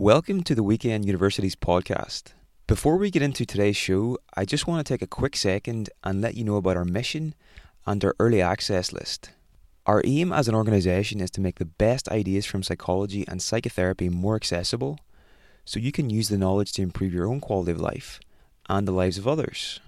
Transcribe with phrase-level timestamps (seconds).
[0.00, 2.32] Welcome to the Weekend Universities podcast.
[2.66, 6.22] Before we get into today's show, I just want to take a quick second and
[6.22, 7.34] let you know about our mission
[7.84, 9.32] and our early access list.
[9.84, 14.08] Our aim as an organisation is to make the best ideas from psychology and psychotherapy
[14.08, 14.98] more accessible
[15.66, 18.20] so you can use the knowledge to improve your own quality of life
[18.70, 19.80] and the lives of others.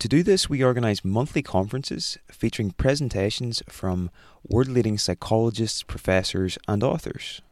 [0.00, 4.10] To do this, we organise monthly conferences featuring presentations from
[4.42, 7.42] world leading psychologists, professors, and authors.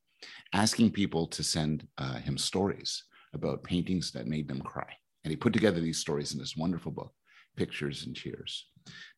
[0.53, 3.03] asking people to send uh, him stories
[3.33, 4.87] about paintings that made them cry.
[5.25, 7.11] And he put together these stories in this wonderful book,
[7.57, 8.67] Pictures and Tears.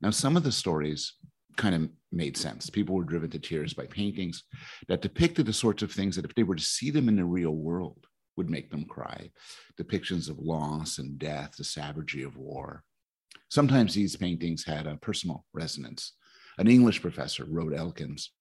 [0.01, 1.13] Now, some of the stories
[1.55, 2.69] kind of made sense.
[2.69, 4.43] People were driven to tears by paintings
[4.87, 7.25] that depicted the sorts of things that if they were to see them in the
[7.25, 8.07] real world,
[8.39, 9.29] would make them cry.
[9.77, 12.85] Depictions of loss and death, the savagery of war.
[13.49, 16.13] Sometimes these paintings had a personal resonance.
[16.57, 18.31] An English professor wrote Elkins,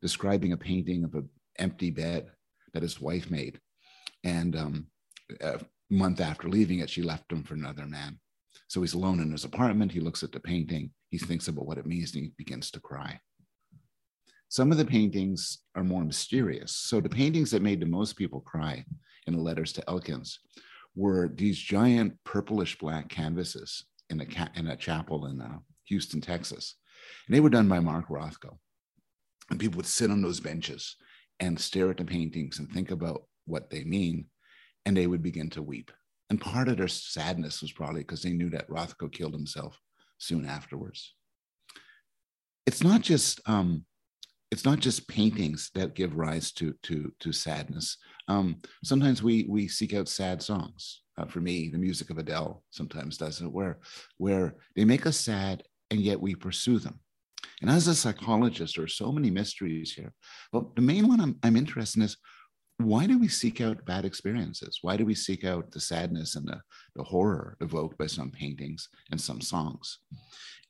[0.00, 1.28] describing a painting of an
[1.58, 2.30] empty bed
[2.72, 3.58] that his wife made.
[4.22, 4.86] And um,
[5.40, 5.58] a
[5.90, 8.20] month after leaving it, she left him for another man.
[8.68, 9.90] So he's alone in his apartment.
[9.90, 10.92] He looks at the painting.
[11.08, 13.18] He thinks about what it means and he begins to cry.
[14.48, 16.70] Some of the paintings are more mysterious.
[16.70, 18.84] So the paintings that made the most people cry
[19.26, 20.38] in the letters to Elkins
[20.94, 26.20] were these giant purplish black canvases in a, ca- in a chapel in uh, Houston,
[26.20, 26.76] Texas.
[27.26, 28.58] And they were done by Mark Rothko.
[29.50, 30.96] And people would sit on those benches
[31.38, 34.26] and stare at the paintings and think about what they mean.
[34.84, 35.90] And they would begin to weep.
[36.28, 39.80] And part of their sadness was probably because they knew that Rothko killed himself
[40.18, 41.14] soon afterwards.
[42.66, 43.84] It's not just um,
[44.50, 47.96] it's not just paintings that give rise to to to sadness.
[48.28, 51.02] Um, sometimes we we seek out sad songs.
[51.16, 53.78] Uh, for me, the music of Adele sometimes does it, where
[54.16, 57.00] where they make us sad and yet we pursue them.
[57.60, 60.12] And as a psychologist, there are so many mysteries here.
[60.52, 62.16] But the main one I'm, I'm interested in is
[62.78, 64.78] why do we seek out bad experiences?
[64.80, 66.60] Why do we seek out the sadness and the,
[66.96, 69.98] the horror evoked by some paintings and some songs?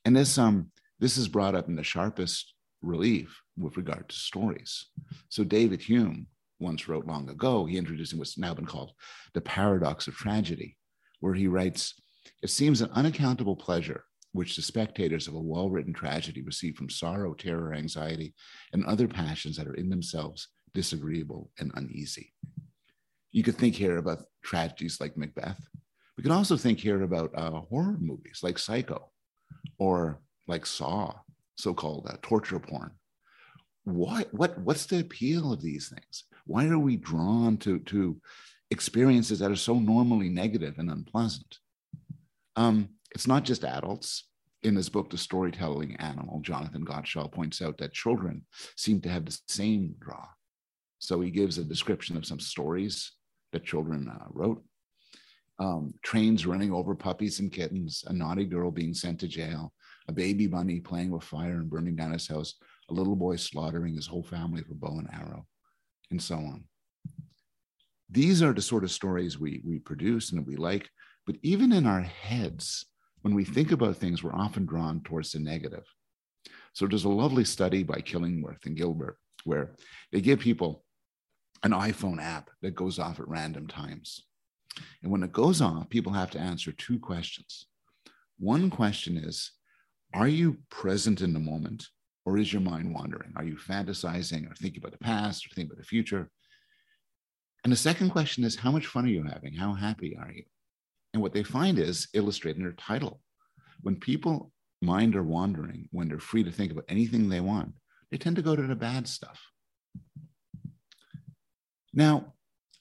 [0.05, 4.85] And this um this is brought up in the sharpest relief with regard to stories.
[5.29, 6.27] So David Hume
[6.59, 8.91] once wrote long ago, he introduced what's now been called
[9.33, 10.77] the paradox of tragedy,
[11.19, 11.95] where he writes,
[12.41, 14.03] it seems an unaccountable pleasure
[14.33, 18.33] which the spectators of a well-written tragedy receive from sorrow, terror, anxiety,
[18.71, 22.33] and other passions that are in themselves disagreeable and uneasy.
[23.31, 25.59] You could think here about tragedies like Macbeth.
[26.17, 29.11] We could also think here about uh, horror movies like Psycho
[29.77, 31.13] or like Saw
[31.57, 32.91] so-called uh, torture porn.
[33.91, 34.25] Why?
[34.31, 34.57] What?
[34.59, 36.23] What's the appeal of these things?
[36.45, 38.19] Why are we drawn to to
[38.69, 41.57] experiences that are so normally negative and unpleasant?
[42.55, 44.27] Um, it's not just adults.
[44.63, 48.45] In this book, The Storytelling Animal, Jonathan Gottschall points out that children
[48.77, 50.27] seem to have the same draw.
[50.99, 53.11] So he gives a description of some stories
[53.53, 54.63] that children uh, wrote.
[55.57, 59.73] Um, trains running over puppies and kittens, a naughty girl being sent to jail,
[60.07, 62.55] a baby bunny playing with fire and burning down his house,
[62.91, 65.47] a little boy slaughtering his whole family for bow and arrow,
[66.11, 66.65] and so on.
[68.09, 70.89] These are the sort of stories we, we produce and we like,
[71.25, 72.85] but even in our heads,
[73.21, 75.85] when we think about things, we're often drawn towards the negative.
[76.73, 79.71] So there's a lovely study by Killingsworth and Gilbert where
[80.11, 80.83] they give people
[81.63, 84.23] an iPhone app that goes off at random times.
[85.01, 87.67] And when it goes off, people have to answer two questions.
[88.39, 89.51] One question is
[90.13, 91.87] Are you present in the moment,
[92.31, 93.33] or is your mind wandering?
[93.35, 96.29] Are you fantasizing or thinking about the past or thinking about the future?
[97.63, 99.53] And the second question is How much fun are you having?
[99.53, 100.43] How happy are you?
[101.13, 103.19] And what they find is illustrated in their title.
[103.81, 107.73] When people mind are wandering, when they're free to think about anything they want,
[108.09, 109.41] they tend to go to the bad stuff.
[111.93, 112.33] Now,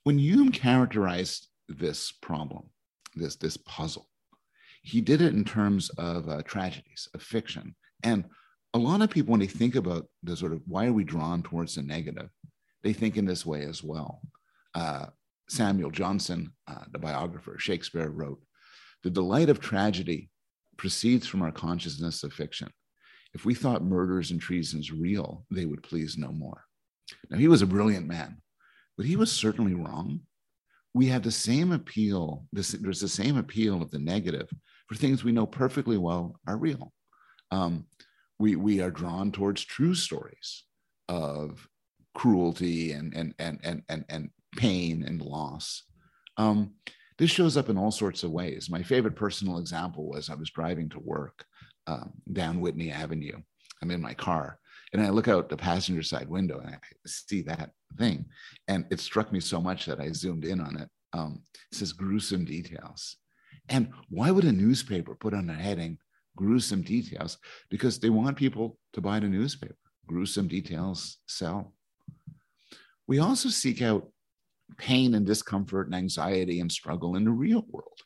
[0.04, 2.70] when Hume characterized this problem,
[3.16, 4.08] this, this puzzle,
[4.82, 7.74] he did it in terms of uh, tragedies, of fiction.
[8.04, 8.24] And
[8.74, 11.42] a lot of people, when they think about the sort of why are we drawn
[11.42, 12.28] towards the negative,
[12.82, 14.20] they think in this way as well.
[14.74, 15.06] Uh,
[15.48, 18.40] Samuel Johnson, uh, the biographer, of Shakespeare wrote,
[19.02, 20.30] The delight of tragedy
[20.76, 22.68] proceeds from our consciousness of fiction.
[23.34, 26.64] If we thought murders and treasons real, they would please no more.
[27.28, 28.40] Now, he was a brilliant man,
[28.96, 30.20] but he was certainly wrong.
[30.94, 34.48] We have the same appeal, this, there's the same appeal of the negative
[34.88, 36.92] for things we know perfectly well are real.
[37.52, 37.86] Um,
[38.40, 40.64] we, we are drawn towards true stories
[41.08, 41.68] of
[42.14, 45.82] cruelty and, and, and, and, and, and pain and loss.
[46.38, 46.72] Um,
[47.18, 48.70] this shows up in all sorts of ways.
[48.70, 51.44] My favorite personal example was I was driving to work
[51.86, 53.38] um, down Whitney Avenue.
[53.82, 54.58] I'm in my car
[54.94, 58.24] and I look out the passenger side window and I see that thing.
[58.68, 60.88] And it struck me so much that I zoomed in on it.
[61.12, 63.16] Um, it says gruesome details.
[63.68, 65.98] And why would a newspaper put on a heading
[66.40, 67.38] gruesome details?
[67.70, 69.76] Because they want people to buy the newspaper.
[70.06, 71.74] Gruesome details sell.
[73.06, 74.08] We also seek out
[74.78, 78.00] pain and discomfort and anxiety and struggle in the real world,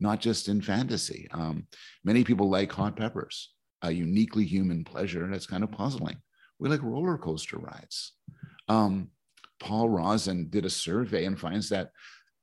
[0.00, 1.28] not just in fantasy.
[1.30, 1.66] Um,
[2.04, 3.52] many people like hot peppers,
[3.82, 6.16] a uniquely human pleasure that's kind of puzzling.
[6.58, 8.12] We like roller coaster rides.
[8.68, 9.10] Um,
[9.60, 11.90] Paul Rozin did a survey and finds that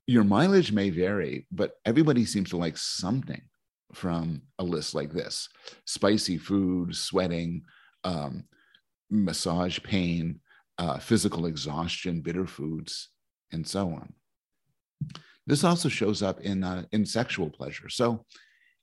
[0.06, 3.42] your mileage may vary, but everybody seems to like something
[3.94, 5.48] from a list like this
[5.86, 7.62] spicy food, sweating,
[8.04, 8.44] um,
[9.10, 10.40] massage pain,
[10.78, 13.08] uh, physical exhaustion, bitter foods,
[13.52, 14.12] and so on.
[15.46, 17.88] This also shows up in, uh, in sexual pleasure.
[17.88, 18.24] So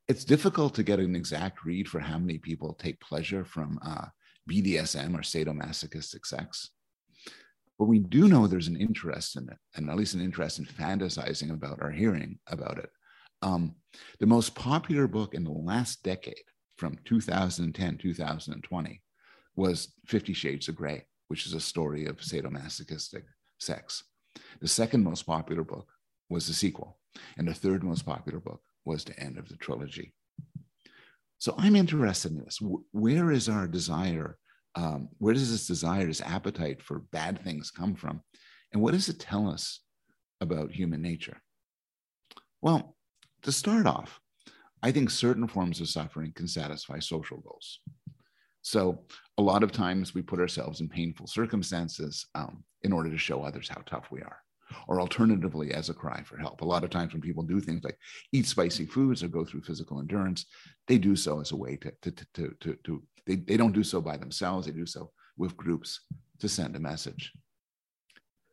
[0.07, 4.05] it's difficult to get an exact read for how many people take pleasure from uh,
[4.49, 6.71] BDSM or sadomasochistic sex.
[7.77, 10.65] But we do know there's an interest in it, and at least an interest in
[10.65, 12.89] fantasizing about or hearing about it.
[13.41, 13.75] Um,
[14.19, 16.43] the most popular book in the last decade,
[16.77, 19.01] from 2010 2020,
[19.55, 23.23] was Fifty Shades of Grey, which is a story of sadomasochistic
[23.59, 24.03] sex.
[24.61, 25.87] The second most popular book
[26.29, 26.99] was the sequel,
[27.37, 30.13] and the third most popular book was the end of the trilogy.
[31.39, 32.59] So I'm interested in this.
[32.91, 34.37] Where is our desire
[34.75, 38.21] um, where does this desire, this appetite for bad things come from?
[38.71, 39.79] And what does it tell us
[40.41, 41.41] about human nature?
[42.61, 42.95] Well,
[43.43, 44.19] to start off,
[44.81, 47.79] I think certain forms of suffering can satisfy social goals.
[48.61, 49.03] So,
[49.37, 53.41] a lot of times we put ourselves in painful circumstances um, in order to show
[53.41, 54.37] others how tough we are,
[54.87, 56.61] or alternatively, as a cry for help.
[56.61, 57.97] A lot of times when people do things like
[58.33, 60.45] eat spicy foods or go through physical endurance,
[60.87, 63.83] they do so as a way to, to, to, to, to they, they don't do
[63.83, 66.01] so by themselves, they do so with groups
[66.39, 67.31] to send a message.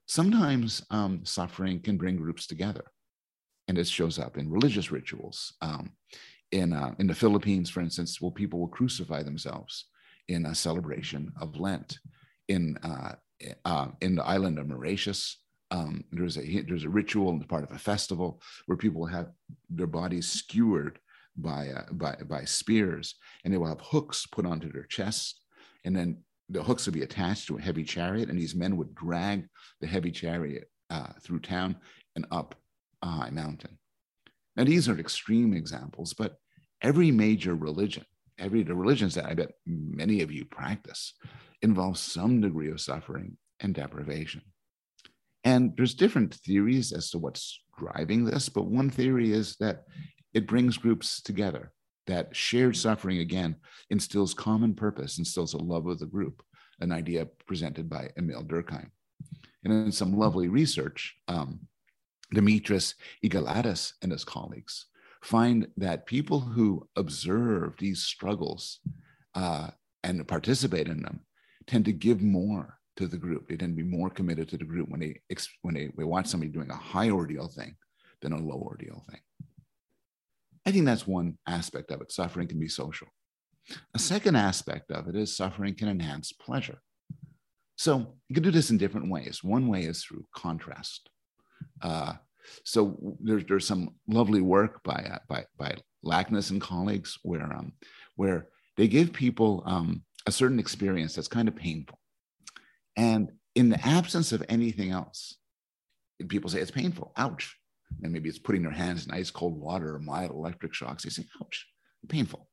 [0.06, 2.84] Sometimes um, suffering can bring groups together,
[3.68, 5.54] and it shows up in religious rituals.
[5.60, 5.92] Um,
[6.52, 9.86] in, uh, in the Philippines, for instance, where people will crucify themselves
[10.28, 11.98] in a celebration of Lent.
[12.48, 13.14] In, uh,
[13.64, 15.38] uh, in the island of Mauritius,
[15.72, 19.30] um, there's, a, there's a ritual and part of a festival where people have
[19.68, 21.00] their bodies skewered
[21.36, 25.40] by, uh, by, by spears, and they will have hooks put onto their chest,
[25.84, 26.18] and then
[26.48, 29.48] the hooks would be attached to a heavy chariot, and these men would drag
[29.80, 31.76] the heavy chariot uh, through town
[32.14, 32.54] and up
[33.06, 33.78] high mountain.
[34.56, 36.36] Now, these are extreme examples, but
[36.82, 38.04] every major religion,
[38.38, 41.14] every the religions that I bet many of you practice,
[41.62, 44.42] involves some degree of suffering and deprivation.
[45.44, 49.84] And there's different theories as to what's driving this, but one theory is that
[50.34, 51.72] it brings groups together.
[52.06, 53.56] That shared suffering, again,
[53.90, 56.42] instills common purpose, instills a love of the group,
[56.80, 58.90] an idea presented by Emil Durkheim.
[59.64, 61.60] And in some lovely research, um,
[62.34, 64.86] Dimitris Xygalatas and his colleagues
[65.22, 68.80] find that people who observe these struggles
[69.34, 69.70] uh,
[70.02, 71.20] and participate in them
[71.66, 73.48] tend to give more to the group.
[73.48, 75.20] They tend to be more committed to the group when they
[75.62, 77.76] when they, they watch somebody doing a high ordeal thing
[78.22, 79.20] than a low ordeal thing.
[80.64, 82.10] I think that's one aspect of it.
[82.10, 83.08] Suffering can be social.
[83.94, 86.78] A second aspect of it is suffering can enhance pleasure.
[87.76, 89.44] So you can do this in different ways.
[89.44, 91.10] One way is through contrast.
[91.82, 92.14] Uh,
[92.64, 97.72] so there's there's some lovely work by uh, by by Leknes and colleagues where um,
[98.16, 101.98] where they give people um, a certain experience that's kind of painful,
[102.96, 105.36] and in the absence of anything else,
[106.28, 107.12] people say it's painful.
[107.16, 107.56] Ouch!
[108.02, 111.04] And maybe it's putting their hands in ice cold water or mild electric shocks.
[111.04, 111.66] They say, "Ouch,
[112.08, 112.48] painful."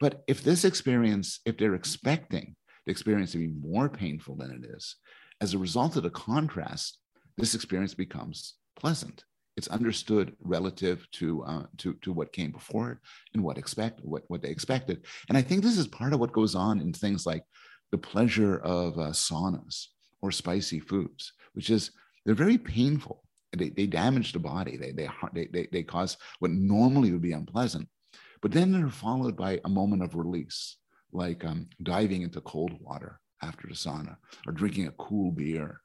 [0.00, 4.64] But if this experience, if they're expecting the experience to be more painful than it
[4.64, 4.96] is,
[5.40, 6.98] as a result of the contrast,
[7.36, 9.24] this experience becomes pleasant.
[9.56, 12.98] It's understood relative to uh, to to what came before it
[13.34, 15.04] and what expect what what they expected.
[15.28, 17.44] And I think this is part of what goes on in things like
[17.90, 19.86] the pleasure of uh, saunas
[20.22, 21.90] or spicy foods, which is
[22.24, 23.24] they're very painful.
[23.56, 24.76] They, they damage the body.
[24.76, 25.08] They, they,
[25.52, 27.88] they, they cause what normally would be unpleasant.
[28.42, 30.76] But then they're followed by a moment of release,
[31.12, 35.80] like um, diving into cold water after the sauna or drinking a cool beer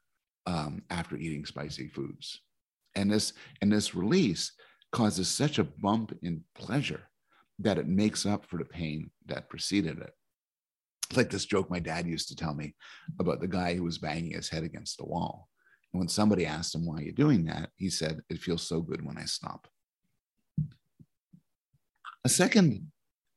[0.46, 2.40] um, after eating spicy foods.
[2.94, 4.52] And this, and this release
[4.92, 7.08] causes such a bump in pleasure
[7.58, 10.12] that it makes up for the pain that preceded it.
[11.08, 12.74] It's like this joke my dad used to tell me
[13.18, 15.48] about the guy who was banging his head against the wall.
[15.92, 19.04] And when somebody asked him why you're doing that, he said, It feels so good
[19.04, 19.68] when I stop.
[22.24, 22.90] A second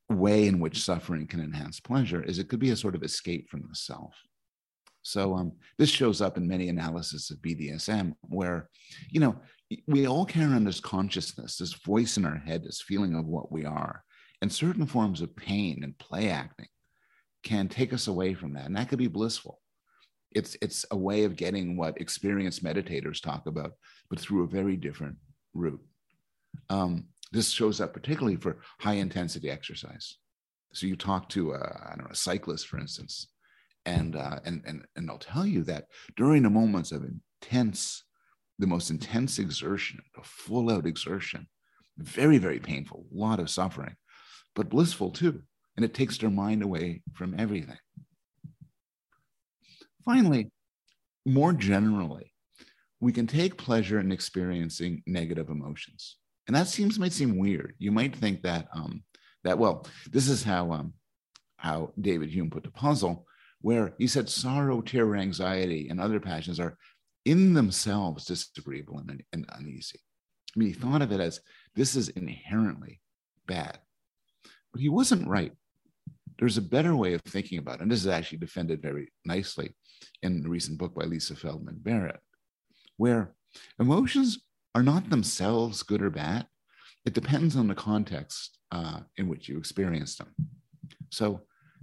[0.09, 3.49] way in which suffering can enhance pleasure is it could be a sort of escape
[3.49, 4.15] from the self.
[5.01, 8.69] So um, this shows up in many analysis of BDSM, where
[9.09, 9.39] you know
[9.87, 13.51] we all carry on this consciousness, this voice in our head, this feeling of what
[13.51, 14.03] we are,
[14.41, 16.67] and certain forms of pain and play acting
[17.43, 19.61] can take us away from that, and that could be blissful.
[20.31, 23.73] It's it's a way of getting what experienced meditators talk about,
[24.09, 25.15] but through a very different
[25.53, 25.81] route.
[26.69, 30.17] Um, this shows up particularly for high intensity exercise.
[30.73, 33.27] So you talk to a, I don't know, a cyclist, for instance,
[33.85, 38.03] and, uh, and, and, and they'll tell you that during the moments of intense,
[38.57, 41.47] the most intense exertion, a full out exertion,
[41.97, 43.95] very, very painful, a lot of suffering,
[44.55, 45.41] but blissful too.
[45.75, 47.77] And it takes their mind away from everything.
[50.03, 50.51] Finally,
[51.25, 52.33] more generally,
[52.99, 56.17] we can take pleasure in experiencing negative emotions
[56.49, 57.75] and that seems might seem weird.
[57.77, 59.03] You might think that um,
[59.43, 60.93] that well, this is how um,
[61.57, 63.27] how David Hume put the puzzle,
[63.61, 66.77] where he said sorrow, terror, anxiety, and other passions are
[67.25, 69.99] in themselves disagreeable and, and uneasy.
[70.55, 71.41] I mean, he thought of it as
[71.75, 73.01] this is inherently
[73.47, 73.79] bad,
[74.71, 75.51] but he wasn't right.
[76.39, 79.75] There's a better way of thinking about it, and this is actually defended very nicely
[80.23, 82.19] in a recent book by Lisa Feldman Barrett,
[82.97, 83.33] where
[83.79, 84.39] emotions
[84.73, 86.47] are not themselves good or bad.
[87.05, 90.33] It depends on the context uh, in which you experience them.
[91.09, 91.41] So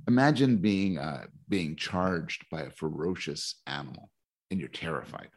[0.09, 4.11] imagine being, uh, being charged by a ferocious animal
[4.50, 5.29] and you're terrified.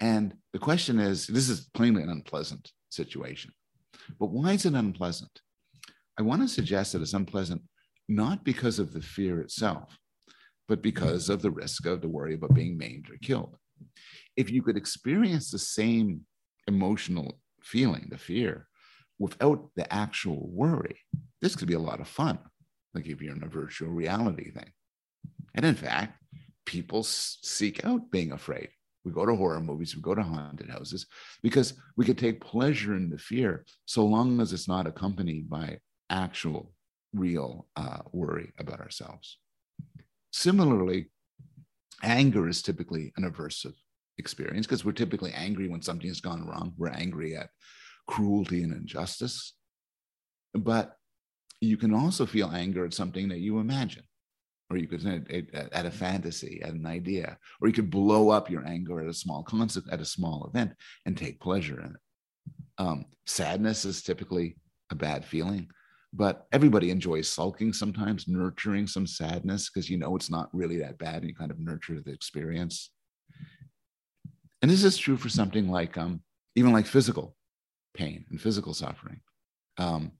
[0.00, 3.52] And the question is this is plainly an unpleasant situation.
[4.18, 5.40] But why is it unpleasant?
[6.18, 7.62] I want to suggest that it's unpleasant
[8.08, 9.98] not because of the fear itself,
[10.68, 13.56] but because of the risk of the worry about being maimed or killed.
[14.36, 16.22] If you could experience the same
[16.66, 18.68] emotional feeling, the fear,
[19.18, 20.98] without the actual worry.
[21.40, 22.38] This could be a lot of fun,
[22.94, 24.72] like if you're in a virtual reality thing.
[25.54, 26.18] And in fact,
[26.66, 28.68] people seek out being afraid.
[29.04, 31.06] We go to horror movies, we go to haunted houses
[31.42, 35.78] because we could take pleasure in the fear so long as it's not accompanied by
[36.08, 36.72] actual,
[37.12, 39.38] real uh, worry about ourselves.
[40.32, 41.10] Similarly,
[42.02, 43.74] anger is typically an aversive
[44.18, 46.72] experience because we're typically angry when something has gone wrong.
[46.76, 47.50] We're angry at
[48.06, 49.54] cruelty and injustice.
[50.54, 50.96] But
[51.64, 54.04] you can also feel anger at something that you imagine,
[54.70, 55.04] or you could
[55.72, 59.14] at, a fantasy, at an idea, or you could blow up your anger at a
[59.14, 60.72] small concept, at a small event,
[61.06, 62.00] and take pleasure in it.
[62.78, 64.56] Um, sadness is typically
[64.90, 65.68] a bad feeling,
[66.12, 70.98] but everybody enjoys sulking sometimes, nurturing some sadness because you know it's not really that
[70.98, 72.90] bad, and you kind of nurture the experience.
[74.62, 76.22] And this is true for something like um,
[76.54, 77.36] even like physical
[77.94, 79.20] pain and physical suffering.
[79.78, 80.12] Um,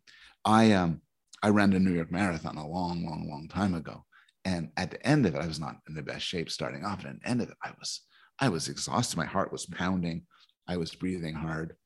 [0.44, 1.00] I um,
[1.44, 4.02] I ran the New York Marathon a long, long, long time ago,
[4.46, 7.04] and at the end of it, I was not in the best shape starting off.
[7.04, 8.00] And at the end of it, I was
[8.40, 9.18] I was exhausted.
[9.18, 10.22] My heart was pounding.
[10.66, 11.76] I was breathing hard.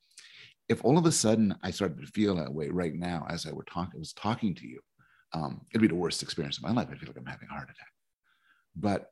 [0.68, 3.52] If all of a sudden I started to feel that way right now, as I
[3.52, 4.78] were talking, was talking to you,
[5.32, 6.86] um, it'd be the worst experience of my life.
[6.88, 7.92] I feel like I'm having a heart attack.
[8.76, 9.06] But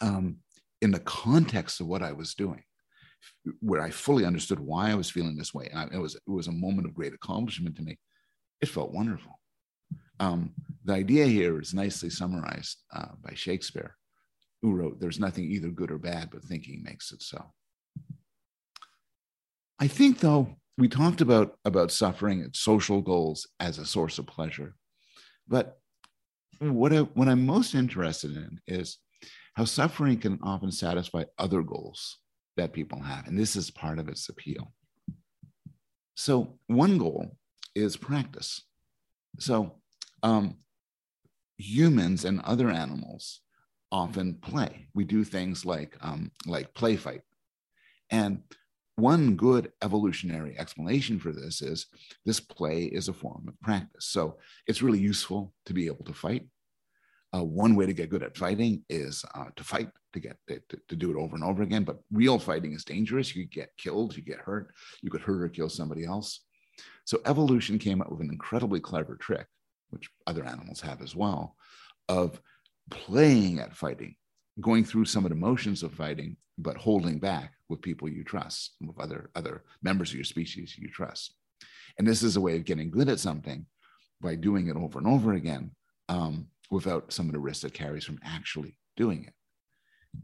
[0.00, 0.38] um,
[0.80, 2.62] in the context of what I was doing,
[3.60, 6.22] where I fully understood why I was feeling this way, and I, it was it
[6.26, 7.98] was a moment of great accomplishment to me.
[8.60, 9.38] It felt wonderful.
[10.18, 10.52] Um,
[10.84, 13.96] the idea here is nicely summarized uh, by Shakespeare,
[14.62, 17.52] who wrote, There's nothing either good or bad, but thinking makes it so.
[19.78, 24.26] I think, though, we talked about, about suffering and social goals as a source of
[24.26, 24.74] pleasure.
[25.48, 25.78] But
[26.58, 28.98] what, I, what I'm most interested in is
[29.54, 32.18] how suffering can often satisfy other goals
[32.56, 33.26] that people have.
[33.26, 34.72] And this is part of its appeal.
[36.14, 37.36] So, one goal
[37.76, 38.62] is practice.
[39.38, 39.76] So,
[40.22, 40.56] um,
[41.58, 43.40] humans and other animals
[43.92, 44.88] often play.
[44.94, 47.22] We do things like um, like play fight,
[48.10, 48.42] and
[48.96, 51.86] one good evolutionary explanation for this is
[52.24, 54.06] this play is a form of practice.
[54.06, 56.46] So it's really useful to be able to fight.
[57.34, 60.60] Uh, one way to get good at fighting is uh, to fight to get to,
[60.88, 61.84] to, do it over and over again.
[61.84, 63.36] But real fighting is dangerous.
[63.36, 66.40] You get killed, you get hurt, you could hurt or kill somebody else.
[67.06, 69.46] So evolution came up with an incredibly clever trick,
[69.90, 71.56] which other animals have as well,
[72.08, 72.40] of
[72.90, 74.16] playing at fighting,
[74.60, 78.74] going through some of the motions of fighting, but holding back with people you trust,
[78.80, 81.34] with other other members of your species you trust.
[81.98, 83.66] And this is a way of getting good at something
[84.20, 85.70] by doing it over and over again
[86.08, 89.32] um, without some of the risks it carries from actually doing it.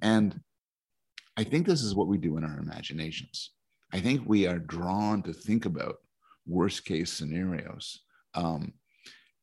[0.00, 0.40] And
[1.36, 3.50] I think this is what we do in our imaginations.
[3.92, 5.98] I think we are drawn to think about
[6.46, 8.00] worst case scenarios
[8.34, 8.72] um,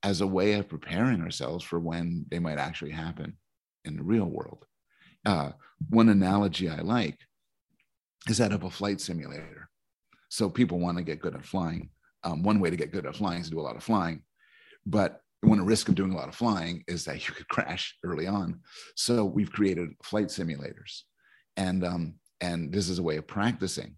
[0.03, 3.37] as a way of preparing ourselves for when they might actually happen
[3.85, 4.65] in the real world.
[5.25, 5.51] Uh,
[5.89, 7.17] one analogy I like
[8.27, 9.69] is that of a flight simulator.
[10.29, 11.89] So people want to get good at flying.
[12.23, 14.23] Um, one way to get good at flying is to do a lot of flying,
[14.85, 18.27] but one risk of doing a lot of flying is that you could crash early
[18.27, 18.59] on.
[18.95, 21.01] So we've created flight simulators,
[21.55, 23.95] and um, and this is a way of practicing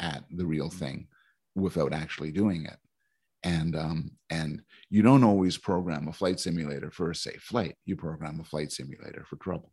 [0.00, 1.06] at the real thing
[1.60, 2.76] without actually doing it.
[3.42, 7.76] And um, and you don't always program a flight simulator for a safe flight.
[7.86, 9.72] You program a flight simulator for trouble.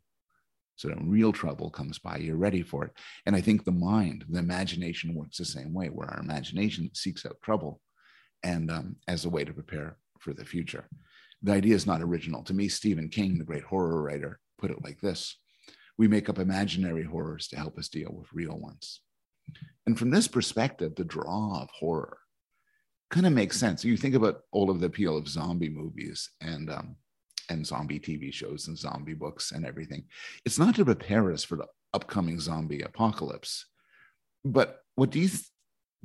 [0.77, 2.91] So when real trouble comes by, you're ready for it.
[3.25, 7.25] And I think the mind, the imagination works the same way, where our imagination seeks
[7.25, 7.81] out trouble
[8.43, 10.87] and um, as a way to prepare for the future.
[11.41, 12.43] The idea is not original.
[12.43, 15.37] To me, Stephen King, the great horror writer, put it like this
[15.97, 19.01] We make up imaginary horrors to help us deal with real ones.
[19.87, 22.17] And from this perspective, the draw of horror
[23.09, 23.85] kind of makes sense.
[23.85, 26.97] You think about all of the appeal of zombie movies and um,
[27.49, 30.03] and zombie TV shows and zombie books and everything.
[30.45, 33.65] It's not to prepare us for the upcoming zombie apocalypse,
[34.43, 35.49] but what these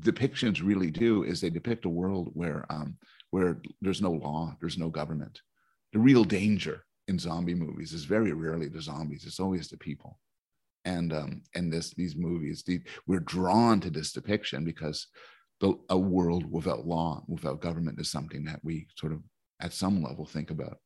[0.01, 2.97] depictions really do is they depict a world where um,
[3.31, 5.41] where there's no law, there's no government.
[5.93, 10.21] The real danger in zombie movies is very rarely the zombies; it's always the people
[10.85, 15.07] and um, and this these movies the, we're drawn to this depiction because
[15.61, 19.21] the, a world without law without government is something that we sort of
[19.61, 20.79] at some level think about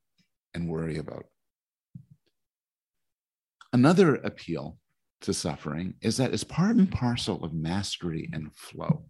[0.55, 1.25] and worry about.
[3.73, 4.79] Another appeal
[5.23, 9.07] to suffering is that it's part and parcel of mastery and flow.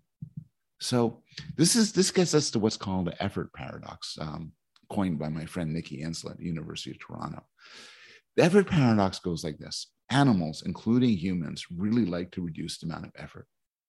[0.81, 1.23] So
[1.57, 4.53] this is this gets us to what's called the effort paradox um,
[4.91, 7.45] coined by my friend nikki the university of toronto.
[8.37, 13.07] The effort paradox goes like this animals, including humans, really like to reduce the amount
[13.07, 13.47] of effort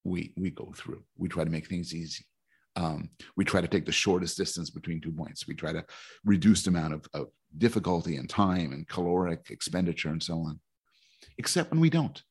[0.08, 1.03] we, we go through.
[1.17, 2.25] We try to make things easy.
[2.75, 5.47] Um, we try to take the shortest distance between two points.
[5.47, 5.84] We try to
[6.23, 7.27] reduce the amount of, of
[7.58, 10.60] difficulty and time and caloric expenditure and so on,
[11.38, 12.21] except when we don't,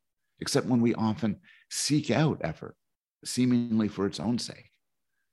[0.41, 2.77] except when we often seek out effort,
[3.25, 4.71] seemingly for its own sake.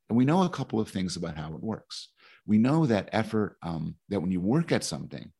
[0.09, 2.09] And we know a couple of things about how it works.
[2.45, 5.31] We know that effort, um, that when you work at something,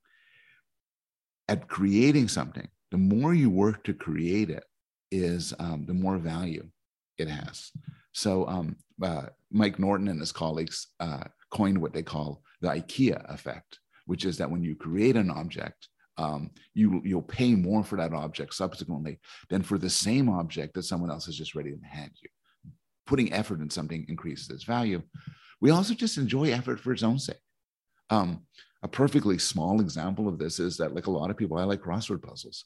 [1.49, 4.65] at creating something, the more you work to create it
[5.11, 6.69] is um, the more value
[7.17, 7.71] it has.
[8.11, 13.33] So um, uh, Mike Norton and his colleagues uh, coined what they call the IKEA
[13.33, 17.95] effect, which is that when you create an object, um, you you'll pay more for
[17.95, 21.87] that object subsequently than for the same object that someone else is just ready to
[21.87, 22.29] hand you.
[23.07, 25.01] Putting effort in something increases its value.
[25.61, 27.41] We also just enjoy effort for its own sake.
[28.11, 28.45] Um,
[28.83, 31.81] a perfectly small example of this is that, like a lot of people, I like
[31.81, 32.65] crossword puzzles.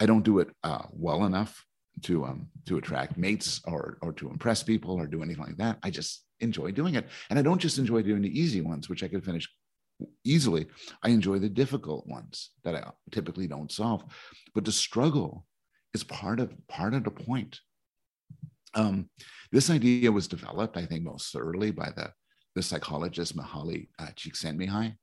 [0.00, 1.64] I don't do it uh, well enough
[2.02, 5.78] to um, to attract mates or or to impress people or do anything like that.
[5.82, 9.02] I just enjoy doing it, and I don't just enjoy doing the easy ones, which
[9.02, 9.48] I could finish
[10.24, 10.66] easily.
[11.02, 14.04] I enjoy the difficult ones that I typically don't solve,
[14.54, 15.46] but the struggle
[15.94, 17.60] is part of part of the point.
[18.74, 19.08] Um,
[19.52, 22.12] this idea was developed, I think, most thoroughly by the
[22.54, 24.96] the psychologist Mihaly uh, Csikszentmihalyi,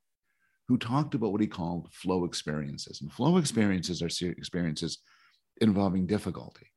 [0.67, 3.02] who talked about what he called flow experiences.
[3.02, 4.99] And flow experiences are experiences
[5.62, 6.67] involving difficulty.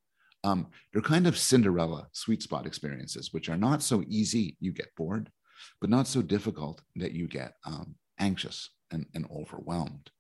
[0.45, 4.95] Um, they're kind of Cinderella sweet spot experiences, which are not so easy, you get
[4.97, 5.31] bored,
[5.81, 10.11] but not so difficult that you get um, anxious and, and overwhelmed.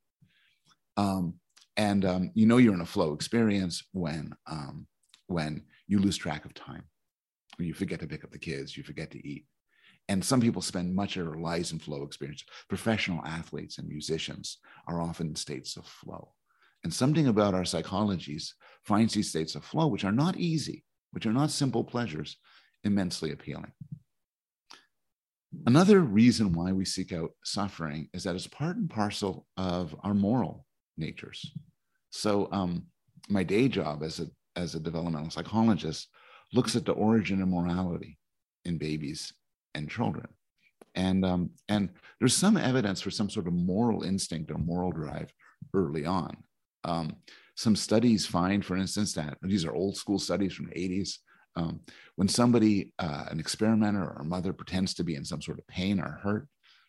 [0.96, 1.35] Um,
[1.76, 4.87] and um, you know you're in a flow experience when um,
[5.26, 6.85] when you lose track of time,
[7.57, 9.44] when you forget to pick up the kids, you forget to eat.
[10.09, 12.45] And some people spend much of their lives in flow experience.
[12.69, 16.33] Professional athletes and musicians are often in states of flow.
[16.85, 18.51] And something about our psychologies
[18.85, 22.37] finds these states of flow, which are not easy, which are not simple pleasures,
[22.85, 23.73] immensely appealing.
[25.66, 30.14] Another reason why we seek out suffering is that it's part and parcel of our
[30.14, 30.66] moral
[30.97, 31.53] natures.
[32.11, 32.85] So, um,
[33.29, 36.09] my day job as a as a developmental psychologist
[36.53, 38.19] looks at the origin of morality
[38.64, 39.33] in babies
[39.77, 40.27] and children,
[40.95, 45.31] and um, and there's some evidence for some sort of moral instinct or moral drive
[45.75, 46.37] early on.
[46.83, 47.17] Um,
[47.57, 51.19] some studies find, for instance, that these are old school studies from the 80s
[51.57, 51.81] um,
[52.17, 55.67] when somebody, uh, an experimenter or a mother, pretends to be in some sort of
[55.67, 56.49] pain or hurt,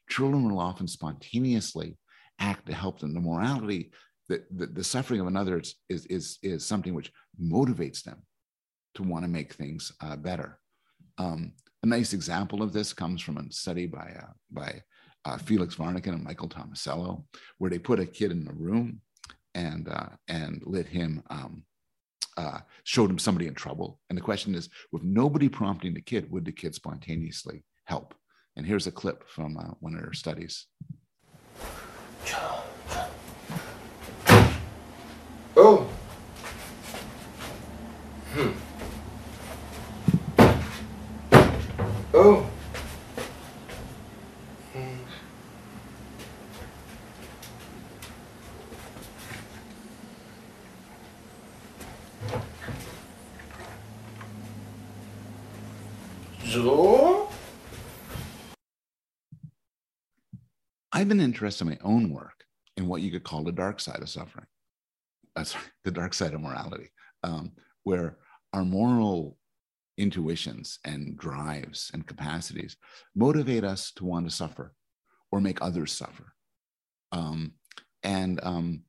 [0.10, 1.98] children will often spontaneously
[2.40, 3.14] act to help them.
[3.14, 3.92] The morality,
[4.28, 8.22] the, the, the suffering of another is, is, is, is, something which motivates them
[8.96, 10.60] to want to make things uh, better.
[11.18, 11.54] Um,
[11.88, 14.82] a nice example of this comes from a study by, uh, by
[15.26, 17.24] uh, Felix Warneken and Michael Tomasello,
[17.58, 19.02] where they put a kid in a room
[19.56, 21.64] and, uh, and let him um,
[22.36, 24.00] uh, showed him somebody in trouble.
[24.10, 28.14] And the question is, with nobody prompting the kid, would the kid spontaneously help?
[28.58, 30.66] And here's a clip from uh, one of their studies.
[35.56, 35.97] Oh.
[42.20, 42.50] Oh.
[56.44, 57.30] So?
[60.92, 62.46] I've been interested in my own work
[62.78, 64.48] in what you could call the dark side of suffering.
[65.36, 66.90] Uh, sorry, the dark side of morality,
[67.22, 67.52] um,
[67.84, 68.18] where
[68.54, 69.38] our moral
[69.98, 72.78] intuitions and drives and capacities
[73.16, 74.74] motivate us to want to suffer
[75.32, 76.34] or make others suffer.
[77.12, 77.54] Um,
[78.04, 78.84] and um,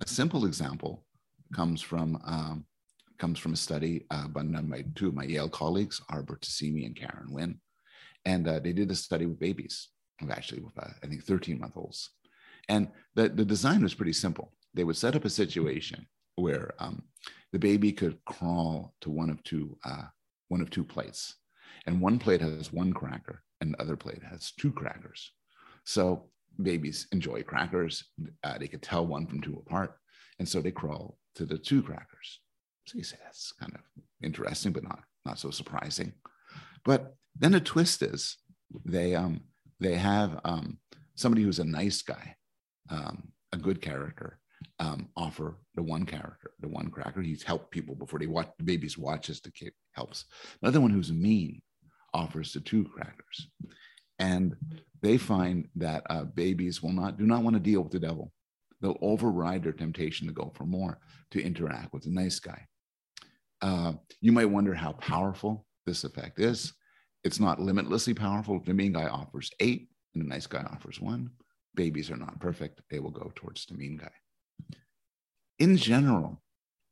[0.00, 1.04] a simple example
[1.54, 2.66] comes from um,
[3.18, 6.96] comes from a study uh, by my two of my Yale colleagues, Arber Tasimi and
[6.96, 7.60] Karen Wynn.
[8.24, 9.88] And uh, they did a study with babies,
[10.30, 12.10] actually with, uh, I think, 13 month olds.
[12.68, 14.52] And the, the design was pretty simple.
[14.74, 17.04] They would set up a situation where um,
[17.52, 20.04] the baby could crawl to one of two, uh,
[20.48, 21.36] one of two plates.
[21.86, 25.32] And one plate has one cracker and the other plate has two crackers.
[25.84, 26.28] So
[26.60, 28.04] babies enjoy crackers.
[28.42, 29.96] Uh, they could tell one from two apart.
[30.38, 32.40] And so they crawl to the two crackers.
[32.86, 33.80] So you say that's kind of
[34.22, 36.12] interesting, but not not so surprising.
[36.84, 38.36] But then a twist is
[38.84, 39.40] they um
[39.80, 40.78] they have um
[41.14, 42.36] somebody who's a nice guy,
[42.90, 44.38] um, a good character,
[44.78, 47.22] um, offer the one character, the one cracker.
[47.22, 50.24] He's helped people before they watch the babies watches the kid helps.
[50.62, 51.62] Another one who's mean
[52.12, 53.48] offers the two crackers.
[54.18, 54.56] And
[55.02, 58.32] they find that uh, babies will not do not want to deal with the devil.
[58.80, 60.98] They'll override their temptation to go for more
[61.30, 62.66] to interact with the nice guy.
[63.62, 66.74] Uh, you might wonder how powerful this effect is.
[67.24, 68.56] It's not limitlessly powerful.
[68.56, 71.30] If The mean guy offers eight and the nice guy offers one.
[71.74, 72.80] Babies are not perfect.
[72.90, 74.12] They will go towards the mean guy.
[75.58, 76.42] In general,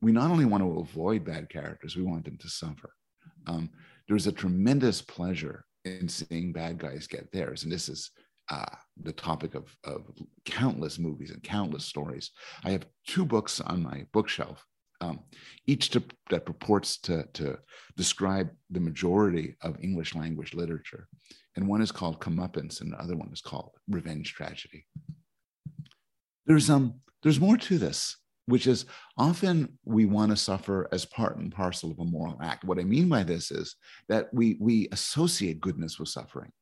[0.01, 2.91] we not only want to avoid bad characters, we want them to suffer.
[3.47, 3.71] Um,
[4.09, 7.63] there's a tremendous pleasure in seeing bad guys get theirs.
[7.63, 8.11] And this is
[8.51, 8.65] uh,
[9.03, 10.03] the topic of, of
[10.45, 12.31] countless movies and countless stories.
[12.65, 14.65] I have two books on my bookshelf
[15.01, 15.21] um,
[15.67, 17.59] each to, that purports to, to
[17.97, 21.09] describe the majority of English language literature.
[21.57, 24.87] And one is called Comeuppance, and the other one is called Revenge Tragedy.
[26.47, 31.37] There's, um, there's more to this, which is often we want to suffer as part
[31.39, 32.65] and parcel of a moral act.
[32.65, 33.77] What I mean by this is
[34.09, 36.53] that we, we associate goodness with suffering.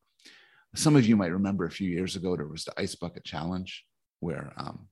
[0.75, 3.85] Some of you might remember a few years ago, there was the Ice Bucket Challenge,
[4.21, 4.88] where um,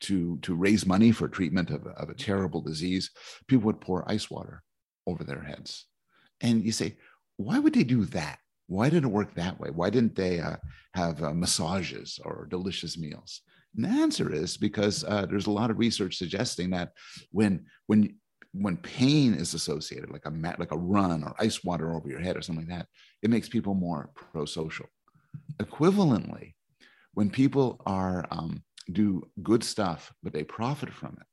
[0.00, 3.10] to, to raise money for treatment of, of a terrible disease,
[3.48, 4.62] people would pour ice water
[5.06, 5.86] over their heads.
[6.40, 6.96] And you say,
[7.36, 8.38] why would they do that?
[8.66, 9.70] Why did it work that way?
[9.70, 10.56] Why didn't they uh,
[10.94, 13.42] have uh, massages or delicious meals?
[13.74, 16.92] The answer is because uh, there's a lot of research suggesting that
[17.30, 18.16] when when
[18.52, 22.20] when pain is associated, like a mat, like a run or ice water over your
[22.20, 22.86] head or something like that,
[23.20, 24.86] it makes people more pro-social.
[25.60, 26.54] Equivalently,
[27.14, 31.26] when people are um, do good stuff, but they profit from it.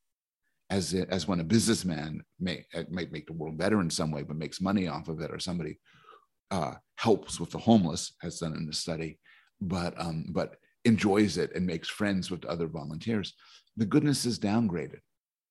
[0.70, 4.10] As, it, as when a businessman may, uh, might make the world better in some
[4.10, 5.78] way, but makes money off of it, or somebody
[6.50, 9.18] uh, helps with the homeless, as done in the study,
[9.60, 13.34] but um, but enjoys it and makes friends with other volunteers.
[13.76, 15.00] The goodness is downgraded.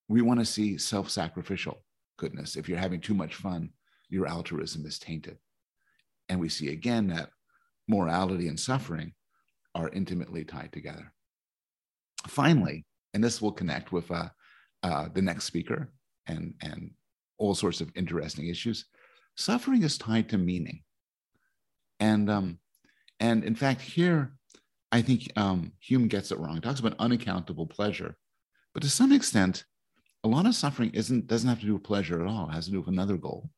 [0.08, 1.84] We want to see self sacrificial
[2.18, 2.56] goodness.
[2.56, 3.70] If you're having too much fun,
[4.10, 5.38] your altruism is tainted.
[6.30, 7.30] And we see again that
[7.88, 9.14] morality and suffering
[9.74, 11.14] are intimately tied together.
[12.28, 14.30] Finally, and this will connect with uh,
[14.84, 15.92] uh, the next speaker
[16.28, 16.92] and, and
[17.38, 18.86] all sorts of interesting issues,
[19.36, 20.84] suffering is tied to meaning.
[22.00, 22.60] And, um,
[23.20, 24.34] and in fact, here,
[24.92, 26.56] I think um, Hume gets it wrong.
[26.56, 28.18] He talks about unaccountable pleasure,
[28.74, 29.66] but to some extent,
[30.24, 32.50] a lot of suffering isn't doesn't have to do with pleasure at all.
[32.50, 33.50] It has to do with another goal.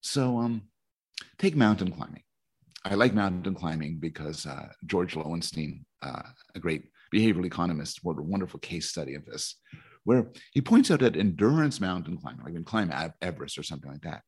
[0.00, 0.62] So, um,
[1.38, 2.22] take mountain climbing.
[2.84, 6.22] I like mountain climbing because uh, George Loewenstein, uh,
[6.54, 9.56] a great behavioral economist, wrote a wonderful case study of this,
[10.04, 14.02] where he points out that endurance mountain climbing, like when climb Everest or something like
[14.02, 14.22] that,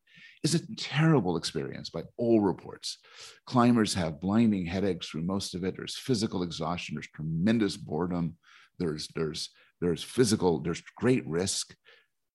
[0.44, 2.98] is a terrible experience by all reports.
[3.46, 5.74] Climbers have blinding headaches through most of it.
[5.76, 6.94] There's physical exhaustion.
[6.94, 8.36] There's tremendous boredom.
[8.78, 10.60] There's there's there's physical.
[10.60, 11.74] There's great risk.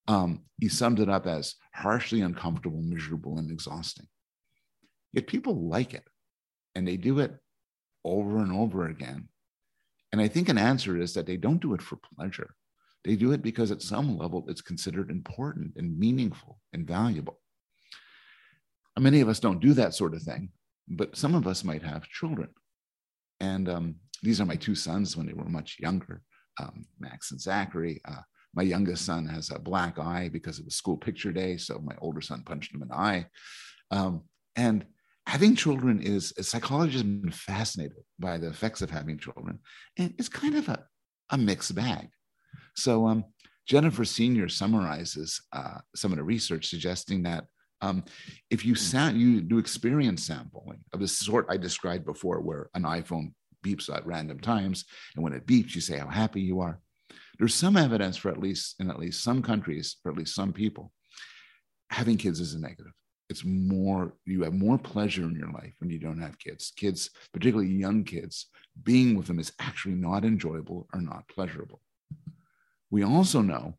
[0.07, 4.07] Um, he summed it up as harshly uncomfortable, miserable, and exhausting.
[5.13, 6.07] Yet people like it,
[6.73, 7.35] and they do it
[8.03, 9.29] over and over again.
[10.11, 12.55] And I think an answer is that they don't do it for pleasure.
[13.05, 17.39] They do it because at some level it's considered important and meaningful and valuable.
[18.99, 20.49] Many of us don't do that sort of thing,
[20.87, 22.49] but some of us might have children.
[23.39, 26.21] And um, these are my two sons when they were much younger,
[26.59, 28.01] um, Max and Zachary.
[28.05, 28.21] Uh,
[28.53, 31.57] my youngest son has a black eye because it was school picture day.
[31.57, 33.27] So my older son punched him in the eye.
[33.91, 34.23] Um,
[34.55, 34.85] and
[35.27, 39.59] having children is, psychologists have been fascinated by the effects of having children.
[39.97, 40.83] And it's kind of a,
[41.29, 42.09] a mixed bag.
[42.75, 43.25] So um,
[43.67, 47.45] Jennifer Senior summarizes uh, some of the research suggesting that
[47.81, 48.03] um,
[48.49, 52.83] if you sa- you do experience sampling of the sort I described before, where an
[52.83, 56.79] iPhone beeps at random times, and when it beeps, you say how happy you are.
[57.37, 60.51] There's some evidence for at least in at least some countries, for at least some
[60.51, 60.91] people,
[61.89, 62.91] having kids is a negative.
[63.29, 66.73] It's more you have more pleasure in your life when you don't have kids.
[66.75, 68.47] Kids, particularly young kids,
[68.83, 71.81] being with them is actually not enjoyable or not pleasurable.
[72.89, 73.75] We also know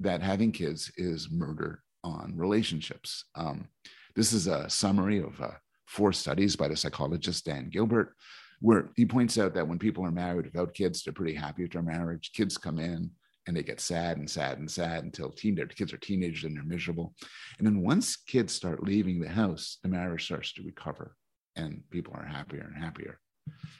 [0.00, 3.24] that having kids is murder on relationships.
[3.34, 3.68] Um,
[4.14, 5.52] this is a summary of uh,
[5.86, 8.14] four studies by the psychologist Dan Gilbert,
[8.60, 11.72] where he points out that when people are married without kids, they're pretty happy with
[11.72, 12.32] their marriage.
[12.34, 13.10] Kids come in
[13.46, 16.56] and they get sad and sad and sad until teen, their kids are teenagers and
[16.56, 17.14] they're miserable.
[17.58, 21.16] And then once kids start leaving the house, the marriage starts to recover
[21.56, 23.18] and people are happier and happier.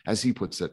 [0.06, 0.72] As he puts it,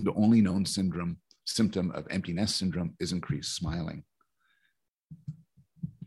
[0.00, 4.02] the only known syndrome symptom of empty nest syndrome is increased smiling.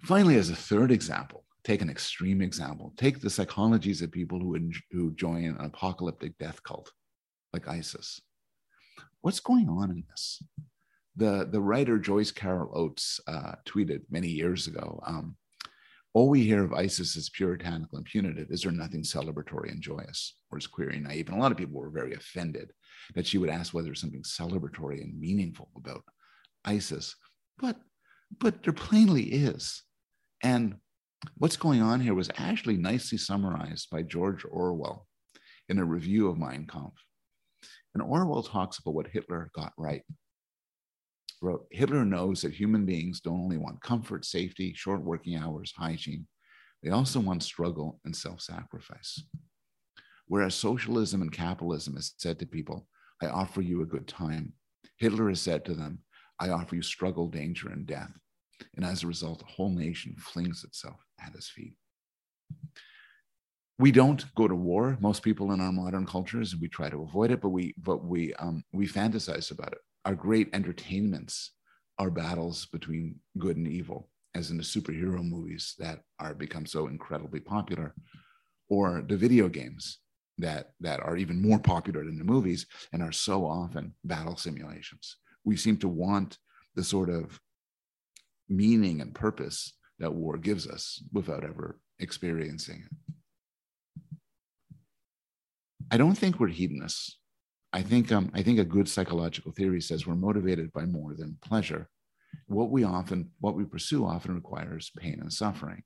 [0.04, 2.94] Finally, as a third example, take an extreme example.
[2.98, 4.58] Take the psychologies of people who,
[4.92, 6.92] who join an apocalyptic death cult
[7.54, 8.22] like ISIS.
[9.22, 10.42] What's going on in this?
[11.16, 15.36] The, the writer Joyce Carol Oates uh, tweeted many years ago um,
[16.14, 18.52] All we hear of ISIS is puritanical and punitive.
[18.52, 20.36] Is there nothing celebratory and joyous?
[20.52, 21.28] Or is query naive?
[21.28, 22.72] And a lot of people were very offended
[23.16, 26.04] that she would ask whether there's something celebratory and meaningful about
[26.64, 27.16] ISIS.
[27.58, 27.78] But,
[28.40, 29.82] but there plainly is.
[30.44, 30.76] And
[31.38, 35.08] what's going on here was actually nicely summarized by George Orwell
[35.70, 37.02] in a review of Mein Kampf.
[37.94, 40.04] And Orwell talks about what Hitler got right.
[41.42, 46.28] Wrote, Hitler knows that human beings don't only want comfort, safety, short working hours, hygiene,
[46.84, 49.22] they also want struggle and self sacrifice.
[50.28, 52.88] Whereas socialism and capitalism has said to people,
[53.22, 54.54] I offer you a good time,
[54.98, 56.00] Hitler has said to them,
[56.40, 58.12] I offer you struggle, danger, and death.
[58.76, 61.74] And as a result, a whole nation flings itself at his feet.
[63.80, 64.98] We don't go to war.
[65.00, 68.34] Most people in our modern cultures, we try to avoid it, but we but we
[68.36, 69.80] um, we fantasize about it.
[70.06, 71.52] Our great entertainments
[72.00, 76.88] are battles between good and evil, as in the superhero movies that are become so
[76.88, 77.94] incredibly popular,
[78.70, 80.00] or the video games
[80.40, 85.18] that that are even more popular than the movies and are so often battle simulations.
[85.44, 86.40] We seem to want
[86.76, 87.40] the sort of
[88.50, 93.18] meaning and purpose that war gives us without ever experiencing it.
[95.92, 97.18] I don't think we're hedonists.
[97.74, 101.38] I think um, I think a good psychological theory says we're motivated by more than
[101.42, 101.90] pleasure.
[102.48, 105.84] What we often what we pursue often requires pain and suffering.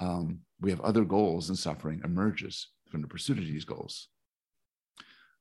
[0.00, 4.08] Um, we have other goals, and suffering emerges from the pursuit of these goals.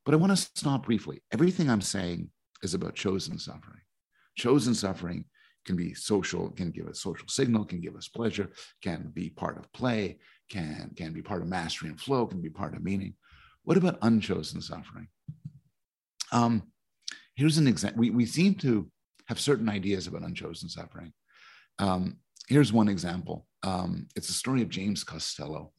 [0.06, 1.24] But I want to stop briefly.
[1.32, 2.30] Everything I'm saying
[2.62, 3.82] is about chosen suffering.
[4.36, 5.26] Chosen suffering
[5.66, 8.50] can be social, can give a social signal, can give us pleasure,
[8.82, 10.18] can be part of play,
[10.50, 13.14] can, can be part of mastery and flow, can be part of meaning.
[13.64, 15.08] What about unchosen suffering?
[16.32, 16.64] Um,
[17.36, 18.02] here's an example.
[18.02, 18.90] We, we seem to
[19.28, 21.14] have certain ideas about unchosen suffering.
[21.80, 22.18] Um,
[22.50, 23.48] here's one example.
[23.64, 25.72] Um, it's the story of James Costello.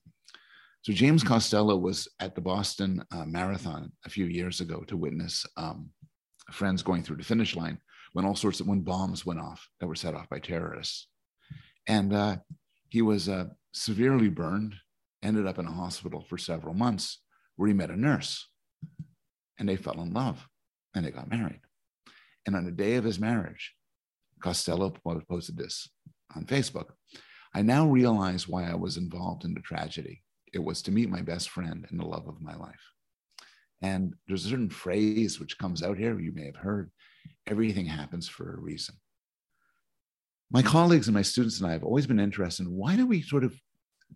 [0.83, 5.45] So James Costello was at the Boston uh, Marathon a few years ago to witness
[5.57, 5.91] um,
[6.51, 7.79] friends going through the finish line
[8.15, 11.09] when all sorts of when bombs went off that were set off by terrorists,
[11.87, 12.37] and uh,
[12.89, 14.75] he was uh, severely burned.
[15.23, 17.23] Ended up in a hospital for several months,
[17.57, 18.47] where he met a nurse,
[19.59, 20.47] and they fell in love,
[20.95, 21.61] and they got married.
[22.47, 23.75] And on the day of his marriage,
[24.41, 24.95] Costello
[25.29, 25.89] posted this
[26.37, 26.91] on Facebook.
[27.55, 30.23] I now realize why I was involved in the tragedy.
[30.53, 32.85] It was to meet my best friend and the love of my life.
[33.81, 36.91] And there's a certain phrase which comes out here, you may have heard
[37.47, 38.97] everything happens for a reason.
[40.51, 43.23] My colleagues and my students and I have always been interested in why do we
[43.23, 43.59] sort of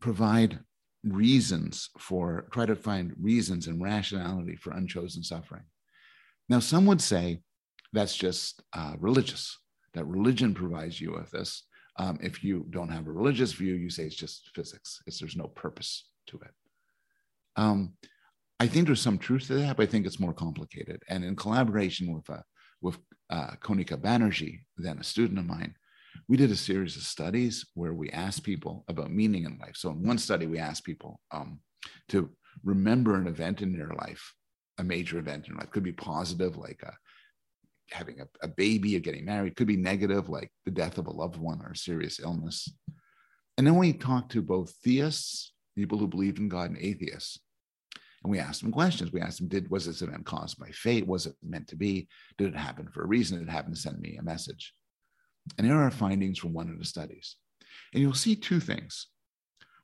[0.00, 0.60] provide
[1.04, 5.64] reasons for, try to find reasons and rationality for unchosen suffering?
[6.48, 7.40] Now, some would say
[7.92, 9.58] that's just uh, religious,
[9.94, 11.64] that religion provides you with this.
[11.98, 15.36] Um, if you don't have a religious view, you say it's just physics, it's, there's
[15.36, 16.50] no purpose to it.
[17.56, 17.94] Um,
[18.60, 21.02] I think there's some truth to that, but I think it's more complicated.
[21.08, 22.42] And in collaboration with uh,
[22.80, 22.98] with
[23.30, 25.74] uh, Konika Banerjee, then a student of mine,
[26.28, 29.76] we did a series of studies where we asked people about meaning in life.
[29.76, 31.60] So in one study, we asked people um,
[32.08, 32.30] to
[32.64, 34.34] remember an event in their life,
[34.78, 35.70] a major event in life.
[35.70, 36.94] Could be positive, like a, uh,
[37.90, 39.56] having a, a baby or getting married.
[39.56, 42.70] Could be negative, like the death of a loved one or a serious illness.
[43.56, 47.40] And then we talked to both theists, people who believed in God, and atheists
[48.22, 49.12] and we asked them questions.
[49.12, 51.06] We asked them, did was this event caused by fate?
[51.06, 52.08] Was it meant to be?
[52.36, 53.38] Did it happen for a reason?
[53.38, 54.74] Did it happen to send me a message?
[55.56, 57.36] And here are findings from one of the studies.
[57.94, 59.06] And you'll see two things.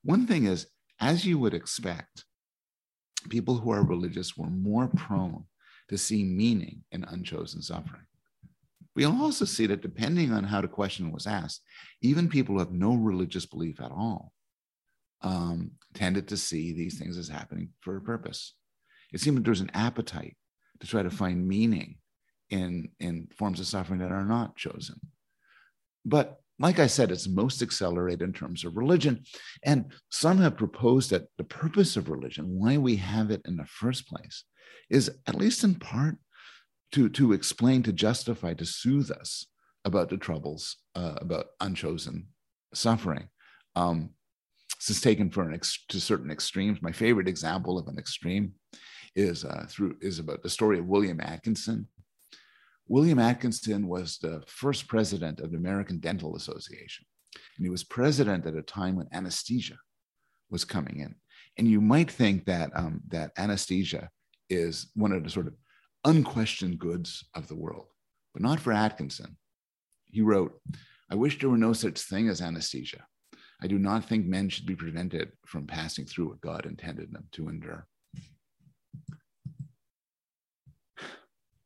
[0.02, 0.66] One thing is,
[1.00, 2.24] as you would expect,
[3.30, 5.44] people who are religious were more prone
[5.88, 8.02] to see meaning in unchosen suffering.
[8.96, 11.62] We'll also see that depending on how the question was asked,
[12.00, 14.32] even people who have no religious belief at all
[15.24, 18.54] um, tended to see these things as happening for a purpose.
[19.12, 20.36] It seemed that there was an appetite
[20.80, 21.96] to try to find meaning
[22.50, 25.00] in, in forms of suffering that are not chosen.
[26.04, 29.24] But like I said, it's most accelerated in terms of religion.
[29.64, 33.66] And some have proposed that the purpose of religion, why we have it in the
[33.66, 34.44] first place,
[34.90, 36.16] is at least in part
[36.92, 39.46] to, to explain, to justify, to soothe us
[39.84, 42.28] about the troubles, uh, about unchosen
[42.72, 43.28] suffering.
[43.74, 44.10] Um,
[44.86, 46.82] this is taken for an ex- to certain extremes.
[46.82, 48.52] My favorite example of an extreme
[49.16, 51.88] is uh, through is about the story of William Atkinson.
[52.86, 57.06] William Atkinson was the first president of the American Dental Association,
[57.56, 59.78] and he was president at a time when anesthesia
[60.50, 61.14] was coming in.
[61.56, 64.10] And you might think that um, that anesthesia
[64.50, 65.54] is one of the sort of
[66.04, 67.86] unquestioned goods of the world,
[68.34, 69.38] but not for Atkinson.
[70.04, 70.60] He wrote,
[71.10, 73.06] "I wish there were no such thing as anesthesia."
[73.64, 77.26] I do not think men should be prevented from passing through what God intended them
[77.32, 77.86] to endure.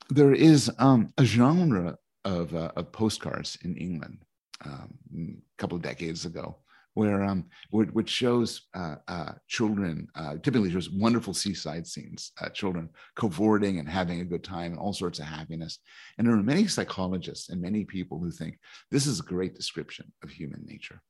[0.08, 4.18] There is um, a genre of, uh, of, postcards in England
[4.64, 6.58] um, a couple of decades ago
[6.94, 12.88] where um, which shows uh, uh, children uh, typically shows wonderful seaside scenes, uh, children
[13.16, 15.80] cavorting and having a good time and all sorts of happiness.
[16.16, 18.58] And there are many psychologists and many people who think
[18.90, 21.02] this is a great description of human nature.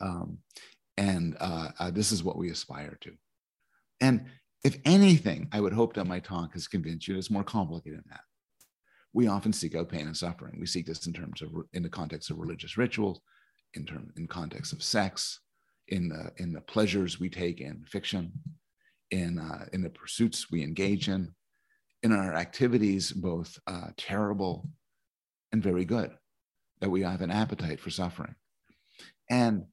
[0.00, 0.38] Um,
[0.96, 3.12] and uh, uh, this is what we aspire to.
[4.00, 4.26] And
[4.64, 8.10] if anything, I would hope that my talk has convinced you it's more complicated than
[8.10, 8.20] that.
[9.12, 10.58] We often seek out pain and suffering.
[10.58, 13.20] We seek this in terms of, in the context of religious rituals,
[13.74, 15.40] in term, in context of sex,
[15.88, 18.32] in the in the pleasures we take in fiction,
[19.10, 21.32] in uh, in the pursuits we engage in,
[22.02, 24.68] in our activities, both uh, terrible
[25.52, 26.10] and very good,
[26.80, 28.34] that we have an appetite for suffering.
[29.30, 29.66] And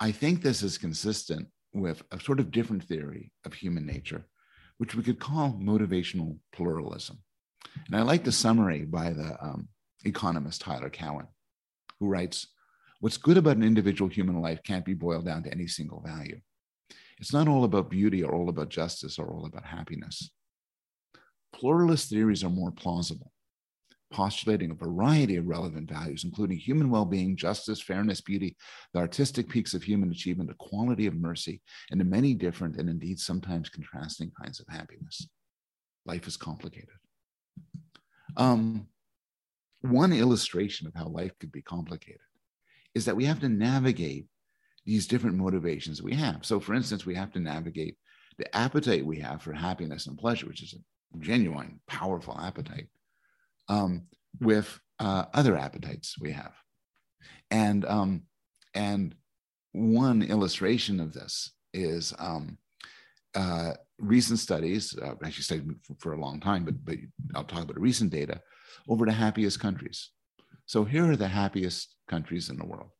[0.00, 4.24] I think this is consistent with a sort of different theory of human nature,
[4.78, 7.18] which we could call motivational pluralism.
[7.86, 9.68] And I like the summary by the um,
[10.04, 11.26] economist Tyler Cowen,
[11.98, 12.46] who writes
[13.00, 16.40] What's good about an individual human life can't be boiled down to any single value.
[17.18, 20.30] It's not all about beauty or all about justice or all about happiness.
[21.52, 23.32] Pluralist theories are more plausible
[24.12, 28.56] postulating a variety of relevant values, including human well being, justice, fairness, beauty,
[28.92, 33.18] the artistic peaks of human achievement, equality of mercy, and the many different and indeed
[33.18, 35.28] sometimes contrasting kinds of happiness.
[36.06, 36.88] Life is complicated.
[38.36, 38.88] Um,
[39.82, 42.20] one illustration of how life could be complicated
[42.94, 44.26] is that we have to navigate
[44.84, 46.44] these different motivations we have.
[46.44, 47.96] So, for instance, we have to navigate
[48.38, 52.88] the appetite we have for happiness and pleasure, which is a genuine, powerful appetite
[53.70, 54.02] um,
[54.40, 56.52] with uh, other appetites we have.
[57.50, 58.22] And, um,
[58.74, 59.14] and
[59.72, 62.58] one illustration of this is um,
[63.34, 66.96] uh, recent studies, uh, actually studied for, a long time, but, but
[67.34, 68.40] I'll talk about recent data
[68.88, 70.10] over the happiest countries.
[70.66, 72.90] So here are the happiest countries in the world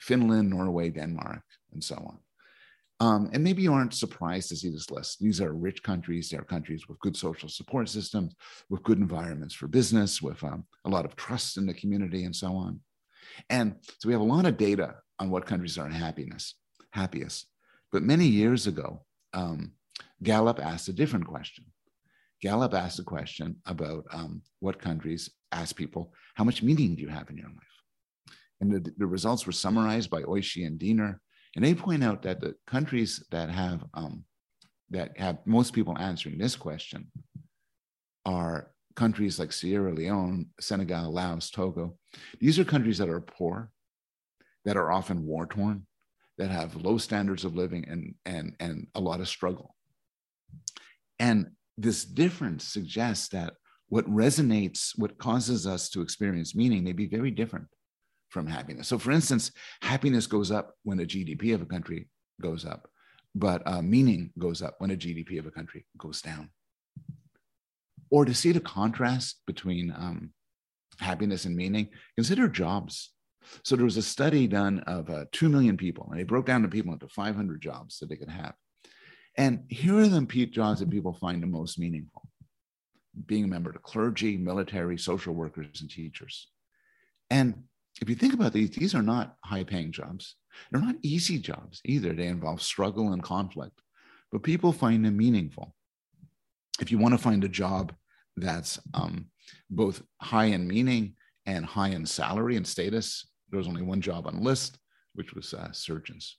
[0.00, 1.42] Finland, Norway, Denmark,
[1.72, 2.18] and so on.
[3.00, 5.20] Um, and maybe you aren't surprised to see this list.
[5.20, 6.28] These are rich countries.
[6.28, 8.34] They are countries with good social support systems,
[8.68, 12.34] with good environments for business, with um, a lot of trust in the community, and
[12.34, 12.80] so on.
[13.50, 16.54] And so we have a lot of data on what countries are happiness,
[16.92, 17.46] happiest.
[17.92, 19.72] But many years ago, um,
[20.22, 21.66] Gallup asked a different question.
[22.42, 27.08] Gallup asked a question about um, what countries ask people, how much meaning do you
[27.08, 28.34] have in your life?
[28.60, 31.20] And the, the results were summarized by Oishi and Diener.
[31.56, 34.24] And they point out that the countries that have um,
[34.90, 37.10] that have most people answering this question
[38.24, 41.96] are countries like Sierra Leone, Senegal, Laos, Togo.
[42.40, 43.70] These are countries that are poor,
[44.64, 45.86] that are often war torn,
[46.36, 49.74] that have low standards of living and, and, and a lot of struggle.
[51.18, 53.54] And this difference suggests that
[53.88, 57.66] what resonates, what causes us to experience meaning may be very different
[58.28, 58.88] from happiness.
[58.88, 59.50] So, for instance,
[59.82, 62.08] happiness goes up when the GDP of a country
[62.40, 62.88] goes up,
[63.34, 66.50] but uh, meaning goes up when the GDP of a country goes down.
[68.10, 70.30] Or to see the contrast between um,
[70.98, 73.12] happiness and meaning, consider jobs.
[73.64, 76.62] So there was a study done of uh, 2 million people, and they broke down
[76.62, 78.54] the people into 500 jobs that they could have.
[79.36, 82.28] And here are the jobs that people find the most meaningful
[83.26, 86.48] being a member of the clergy, military, social workers, and teachers.
[87.30, 87.64] And
[88.00, 90.36] if you think about these, these are not high paying jobs.
[90.70, 92.12] They're not easy jobs either.
[92.12, 93.80] They involve struggle and conflict,
[94.30, 95.74] but people find them meaningful.
[96.80, 97.92] If you want to find a job
[98.36, 99.26] that's um,
[99.70, 101.14] both high in meaning
[101.46, 104.78] and high in salary and status, there was only one job on the list,
[105.14, 106.36] which was uh, surgeons.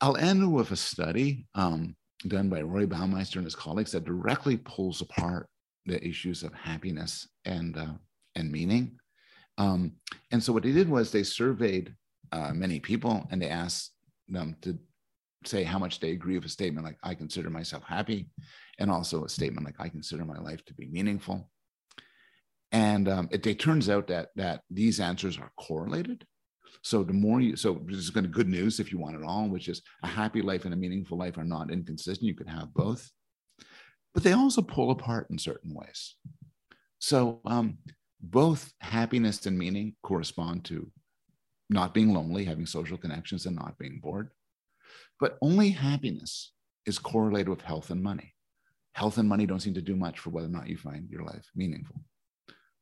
[0.00, 1.96] I'll end with a study um,
[2.28, 5.48] done by Roy Baumeister and his colleagues that directly pulls apart
[5.86, 7.94] the issues of happiness and, uh,
[8.36, 8.98] and meaning.
[9.58, 9.92] Um,
[10.30, 11.94] and so what they did was they surveyed
[12.32, 13.92] uh, many people and they asked
[14.28, 14.78] them to
[15.44, 18.28] say how much they agree with a statement like I consider myself happy,
[18.78, 21.50] and also a statement like I consider my life to be meaningful.
[22.72, 26.26] And um, it, it turns out that that these answers are correlated.
[26.82, 29.22] So the more you, so this is going to good news if you want it
[29.22, 32.26] all, which is a happy life and a meaningful life are not inconsistent.
[32.26, 33.10] You could have both,
[34.12, 36.16] but they also pull apart in certain ways.
[36.98, 37.78] So um,
[38.30, 40.90] both happiness and meaning correspond to
[41.68, 44.30] not being lonely, having social connections, and not being bored.
[45.20, 46.52] But only happiness
[46.86, 48.34] is correlated with health and money.
[48.92, 51.24] Health and money don't seem to do much for whether or not you find your
[51.24, 52.00] life meaningful.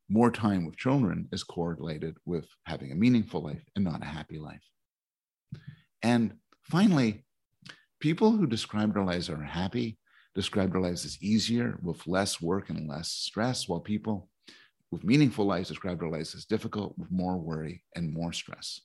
[0.08, 4.38] More time with children is correlated with having a meaningful life and not a happy
[4.38, 4.62] life.
[6.02, 7.24] And finally,
[8.00, 9.98] people who describe their lives are happy
[10.34, 14.28] describe their lives as easier with less work and less stress, while people
[14.92, 18.82] with meaningful lives described their lives as difficult with more worry and more stress.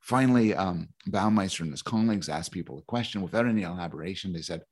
[0.00, 4.32] Finally, um, Baumeister and his colleagues asked people a question without any elaboration.
[4.32, 4.62] They said,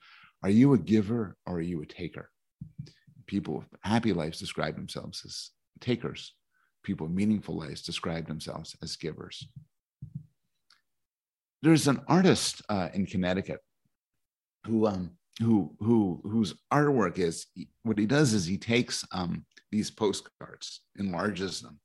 [0.42, 2.30] Are you a giver or are you a taker?
[3.26, 6.34] People with happy lives describe themselves as takers.
[6.82, 9.46] People with meaningful lives describe themselves as givers.
[11.62, 13.60] There's an artist uh, in Connecticut
[14.66, 15.10] who, um,
[15.40, 17.46] who, who, whose artwork is
[17.82, 21.80] what he does is he takes um, these postcards, enlarges them,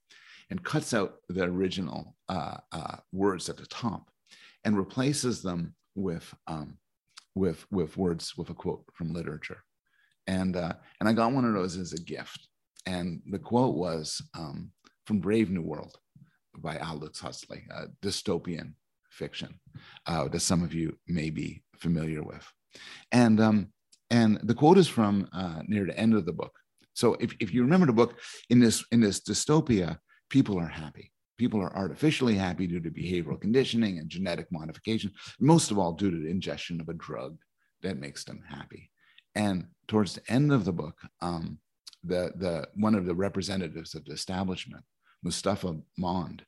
[0.50, 4.10] and cuts out the original uh, uh, words at the top
[4.64, 6.78] and replaces them with, um,
[7.36, 9.64] with, with words with a quote from literature.
[10.28, 12.48] And, uh, and I got one of those as a gift.
[12.86, 14.72] And the quote was um,
[15.06, 15.98] from Brave New World
[16.58, 17.64] by Aldous Huxley,
[18.02, 18.74] dystopian
[19.10, 19.60] fiction
[20.08, 22.46] uh, that some of you may be familiar with.
[23.12, 23.68] And, um,
[24.10, 26.54] and the quote is from uh, near the end of the book.
[26.96, 28.20] So if, if you remember the book,
[28.50, 31.12] in this in this dystopia, people are happy.
[31.38, 36.10] People are artificially happy due to behavioral conditioning and genetic modification, most of all due
[36.10, 37.38] to the ingestion of a drug
[37.84, 38.90] that makes them happy.
[39.36, 41.60] And towards the end of the book, um,
[42.04, 44.84] the, the, one of the representatives of the establishment,
[45.24, 46.46] Mustafa Mond,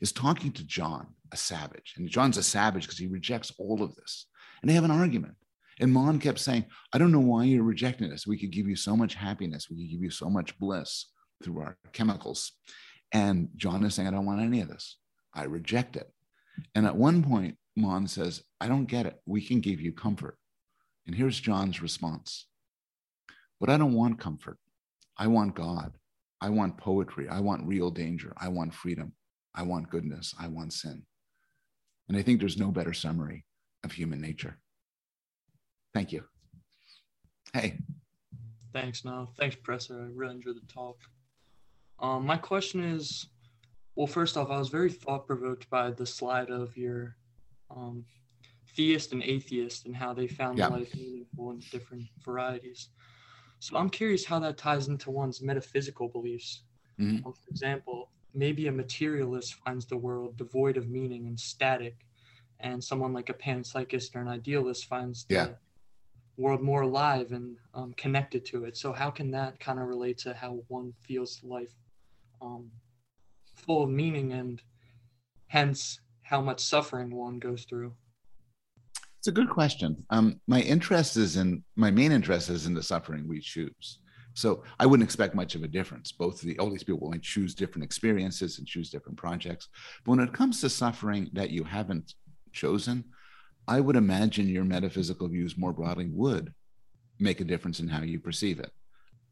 [0.00, 1.94] is talking to John, a savage.
[1.96, 4.26] And John's a savage because he rejects all of this.
[4.62, 5.34] And they have an argument.
[5.82, 8.26] And Mond kept saying, I don't know why you're rejecting us.
[8.26, 9.66] We could give you so much happiness.
[9.68, 11.06] We could give you so much bliss
[11.42, 12.52] through our chemicals.
[13.12, 14.96] And John is saying, I don't want any of this.
[15.34, 16.10] I reject it.
[16.74, 19.20] And at one point, Mond says, I don't get it.
[19.26, 20.38] We can give you comfort.
[21.06, 22.46] And here's John's response
[23.62, 24.58] but I don't want comfort.
[25.16, 25.92] I want God.
[26.40, 27.28] I want poetry.
[27.28, 28.32] I want real danger.
[28.36, 29.12] I want freedom.
[29.54, 30.34] I want goodness.
[30.36, 31.04] I want sin.
[32.08, 33.44] And I think there's no better summary
[33.84, 34.58] of human nature.
[35.94, 36.24] Thank you.
[37.52, 37.78] Hey.
[38.72, 39.28] Thanks, no.
[39.36, 40.00] Thanks, Professor.
[40.00, 40.96] I really enjoyed the talk.
[41.98, 43.26] Um, my question is
[43.94, 47.16] well, first off, I was very thought provoked by the slide of your
[47.70, 48.04] um,
[48.74, 50.68] theist and atheist and how they found yeah.
[50.68, 52.88] life meaningful in different varieties.
[53.58, 56.62] So I'm curious how that ties into one's metaphysical beliefs.
[56.98, 57.26] Mm-hmm.
[57.26, 61.96] Um, for example, maybe a materialist finds the world devoid of meaning and static,
[62.60, 65.48] and someone like a panpsychist or an idealist finds the yeah.
[66.36, 68.76] World more alive and um, connected to it.
[68.76, 71.74] So how can that kind of relate to how one feels life
[72.40, 72.70] um,
[73.54, 74.62] full of meaning and
[75.48, 77.92] hence how much suffering one goes through?
[79.18, 80.04] It's a good question.
[80.10, 84.00] Um, my interest is in my main interest is in the suffering we choose.
[84.34, 86.10] So I wouldn't expect much of a difference.
[86.10, 89.68] Both the all these people might choose different experiences and choose different projects.
[90.04, 92.14] But when it comes to suffering that you haven't
[92.52, 93.04] chosen,
[93.68, 96.52] I would imagine your metaphysical views more broadly would
[97.18, 98.70] make a difference in how you perceive it.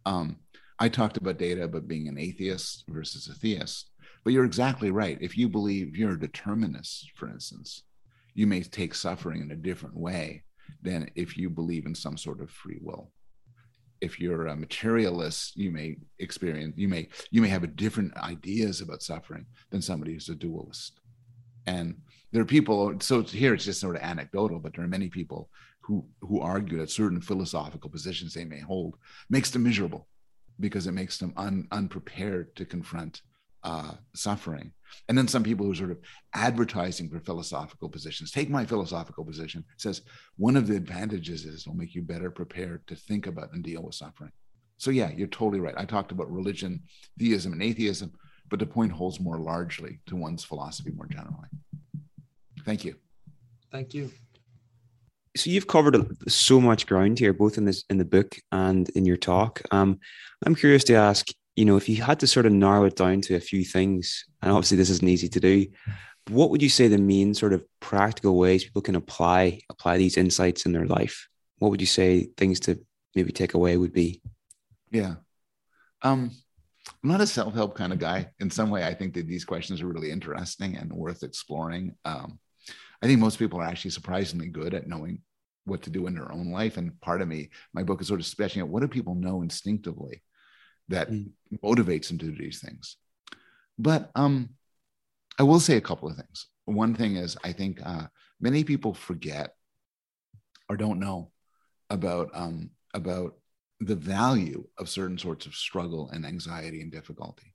[0.07, 0.39] Um,
[0.79, 3.91] I talked about data about being an atheist versus a theist,
[4.25, 5.19] but you're exactly right.
[5.21, 7.83] If you believe you're a determinist, for instance,
[8.35, 10.45] you may take suffering in a different way
[10.83, 13.11] than if you believe in some sort of free will
[14.01, 18.81] if you're a materialist you may experience you may you may have a different ideas
[18.81, 21.01] about suffering than somebody who's a dualist
[21.67, 21.95] and
[22.33, 25.49] there are people so here it's just sort of anecdotal but there are many people
[25.81, 28.97] who who argue that certain philosophical positions they may hold
[29.29, 30.07] makes them miserable
[30.59, 33.23] because it makes them un, unprepared to confront
[33.63, 34.73] uh, suffering.
[35.09, 35.99] And then some people who are sort of
[36.35, 38.31] advertising for philosophical positions.
[38.31, 39.65] Take my philosophical position.
[39.77, 40.03] Says
[40.37, 43.83] one of the advantages is it'll make you better prepared to think about and deal
[43.83, 44.33] with suffering.
[44.79, 45.75] So yeah, you're totally right.
[45.77, 46.83] I talked about religion,
[47.19, 48.13] theism, and atheism,
[48.49, 51.49] but the point holds more largely to one's philosophy more generally.
[52.65, 52.97] Thank you.
[53.73, 54.11] Thank you.
[55.37, 55.97] So you've covered
[56.29, 59.63] so much ground here, both in this in the book and in your talk.
[59.71, 60.01] Um,
[60.45, 61.29] I'm curious to ask
[61.61, 64.25] you know, if you had to sort of narrow it down to a few things,
[64.41, 65.67] and obviously this isn't easy to do,
[66.29, 70.17] what would you say the main sort of practical ways people can apply apply these
[70.17, 71.29] insights in their life?
[71.59, 72.81] What would you say things to
[73.15, 74.23] maybe take away would be?
[74.91, 75.17] Yeah.
[76.01, 76.31] Um,
[77.03, 78.31] I'm not a self-help kind of guy.
[78.39, 81.95] In some way, I think that these questions are really interesting and worth exploring.
[82.07, 82.39] Um,
[83.03, 85.23] I think most people are actually surprisingly good at knowing
[85.65, 86.77] what to do in their own life.
[86.77, 89.43] And part of me, my book is sort of sketching out what do people know
[89.43, 90.23] instinctively
[90.89, 91.31] that mm.
[91.63, 92.97] motivates them to do these things.
[93.79, 94.51] But um,
[95.39, 96.47] I will say a couple of things.
[96.67, 98.07] One thing is, I think uh,
[98.41, 99.55] many people forget
[100.69, 101.31] or don't know
[101.89, 103.35] about um, about
[103.81, 107.50] the value of certain sorts of struggle and anxiety and difficulty.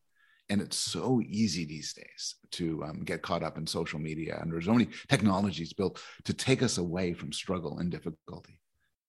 [0.50, 4.52] And it's so easy these days to um, get caught up in social media, and
[4.52, 8.60] there's so many technologies built to take us away from struggle and difficulty.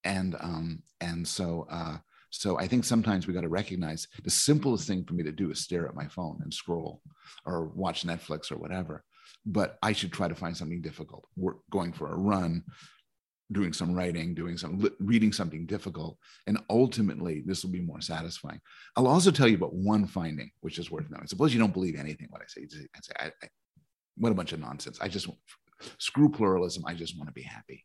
[0.04, 1.98] And um, and so uh,
[2.30, 5.50] so I think sometimes we got to recognize the simplest thing for me to do
[5.50, 7.00] is stare at my phone and scroll
[7.44, 9.04] or watch Netflix or whatever.
[9.44, 11.26] But I should try to find something difficult.
[11.36, 12.64] We're going for a run,
[13.52, 18.60] doing some writing, doing some reading something difficult, and ultimately this will be more satisfying.
[18.96, 21.26] I'll also tell you about one finding which is worth knowing.
[21.26, 22.62] Suppose you don't believe anything what I say.
[22.64, 23.48] I say, I, I,
[24.16, 24.98] what a bunch of nonsense.
[25.00, 25.28] I just
[25.98, 26.84] screw pluralism.
[26.86, 27.84] I just want to be happy.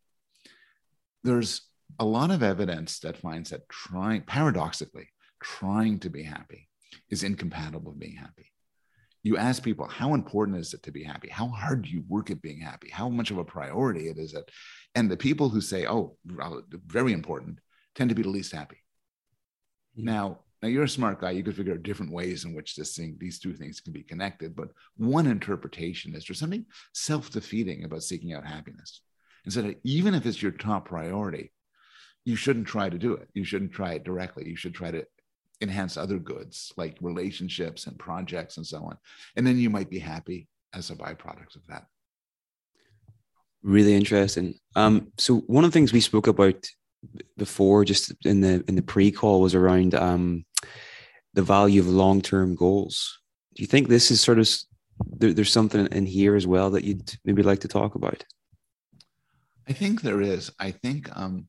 [1.23, 1.61] There's
[1.99, 5.09] a lot of evidence that finds that trying, paradoxically,
[5.43, 6.69] trying to be happy
[7.09, 8.50] is incompatible with being happy.
[9.23, 11.29] You ask people, how important is it to be happy?
[11.29, 12.89] How hard do you work at being happy?
[12.89, 14.49] How much of a priority it is it?
[14.95, 17.59] And the people who say, oh, very important,
[17.93, 18.77] tend to be the least happy.
[19.97, 20.05] Mm-hmm.
[20.05, 21.31] Now, now you're a smart guy.
[21.31, 24.03] You could figure out different ways in which this thing, these two things can be
[24.03, 24.55] connected.
[24.55, 29.01] But one interpretation is there's something self-defeating about seeking out happiness.
[29.43, 31.51] And so that even if it's your top priority,
[32.25, 33.27] you shouldn't try to do it.
[33.33, 34.47] You shouldn't try it directly.
[34.47, 35.05] You should try to
[35.61, 38.97] enhance other goods like relationships and projects and so on.
[39.35, 41.85] And then you might be happy as a byproduct of that.
[43.63, 44.55] Really interesting.
[44.75, 46.67] Um, so one of the things we spoke about
[47.37, 50.45] before, just in the in the pre-call, was around um,
[51.33, 53.19] the value of long-term goals.
[53.55, 54.49] Do you think this is sort of
[55.05, 58.23] there, there's something in here as well that you'd maybe like to talk about?
[59.67, 60.51] I think there is.
[60.59, 61.47] I think um,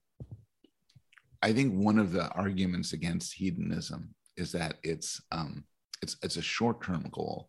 [1.42, 5.64] I think one of the arguments against hedonism is that it's um,
[6.00, 7.48] it's it's a short-term goal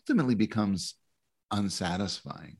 [0.00, 0.94] ultimately becomes
[1.50, 2.56] unsatisfying.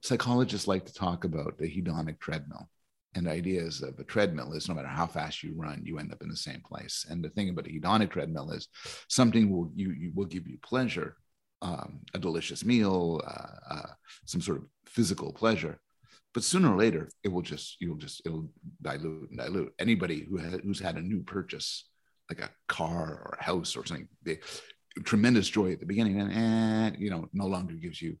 [0.00, 2.68] Psychologists like to talk about the hedonic treadmill.
[3.14, 5.98] And the idea is that the treadmill is no matter how fast you run, you
[5.98, 7.06] end up in the same place.
[7.08, 8.68] And the thing about a hedonic treadmill is
[9.08, 11.16] something will you, you will give you pleasure,
[11.62, 13.88] um, a delicious meal, uh, uh,
[14.26, 15.80] some sort of physical pleasure.
[16.38, 18.48] But sooner or later, it will just you'll just it'll
[18.80, 19.74] dilute and dilute.
[19.80, 21.88] Anybody who has who's had a new purchase,
[22.30, 24.38] like a car or a house or something, they,
[25.02, 28.16] tremendous joy at the beginning, and, and you know no longer gives you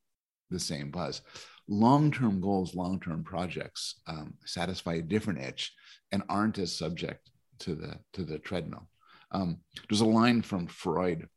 [0.50, 1.22] the same buzz.
[1.68, 5.72] Long-term goals, long-term projects um, satisfy a different itch
[6.10, 8.88] and aren't as subject to the to the treadmill.
[9.30, 9.58] Um,
[9.88, 11.28] there's a line from Freud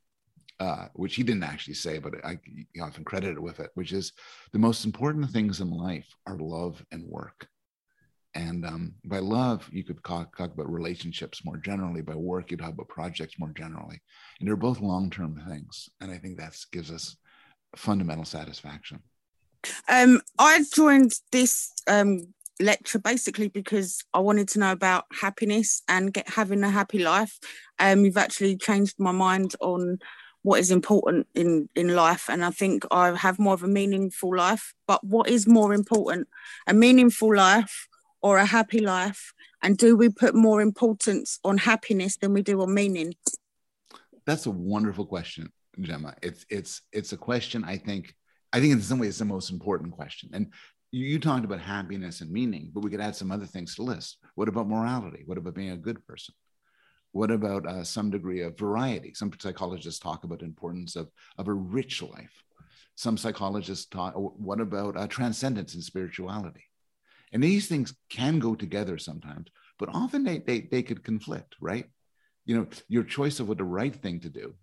[0.61, 2.37] uh, which he didn't actually say, but I
[2.79, 4.13] often credited with it, which is
[4.53, 7.47] the most important things in life are love and work.
[8.35, 12.03] And um, by love, you could talk, talk, about relationships more generally.
[12.03, 13.99] By work, you'd talk about projects more generally.
[14.39, 15.89] And they're both long term things.
[15.99, 17.17] And I think that gives us
[17.75, 18.99] fundamental satisfaction.
[19.89, 26.13] Um, I joined this um, lecture basically because I wanted to know about happiness and
[26.13, 27.39] get having a happy life.
[27.79, 29.97] Um, you've actually changed my mind on
[30.43, 34.35] what is important in in life and i think i have more of a meaningful
[34.35, 34.73] life.
[34.87, 36.27] But what is more important
[36.67, 37.87] a meaningful life
[38.21, 39.33] or a happy life?
[39.63, 43.13] And do we put more importance on happiness than we do on meaning?
[44.25, 46.15] That's a wonderful question gemma.
[46.21, 48.13] It's it's it's a question i think
[48.53, 50.29] i think in some ways the most important question.
[50.33, 50.47] And
[50.91, 53.83] you, you talked about happiness and meaning but we could add some other things to
[53.83, 54.17] list.
[54.35, 55.23] What about morality?
[55.25, 56.33] What about being a good person
[57.11, 59.13] what about uh, some degree of variety?
[59.13, 62.43] Some psychologists talk about importance of, of a rich life.
[62.95, 66.65] Some psychologists talk, what about uh, transcendence and spirituality?
[67.33, 69.47] And these things can go together sometimes,
[69.79, 71.85] but often they, they, they could conflict, right?
[72.45, 74.53] You know, your choice of what the right thing to do,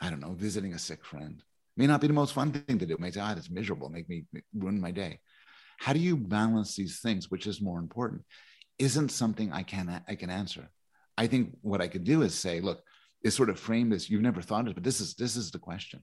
[0.00, 1.42] I don't know, visiting a sick friend,
[1.76, 2.94] may not be the most fun thing to do.
[2.94, 4.24] It may say, ah, it's miserable, make me
[4.54, 5.20] ruin my day.
[5.78, 7.30] How do you balance these things?
[7.30, 8.22] Which is more important?
[8.78, 10.70] Isn't something I can I can answer.
[11.16, 12.82] I think what I could do is say, look,
[13.22, 14.10] is sort of frame this.
[14.10, 16.02] You've never thought of it, but this is this is the question.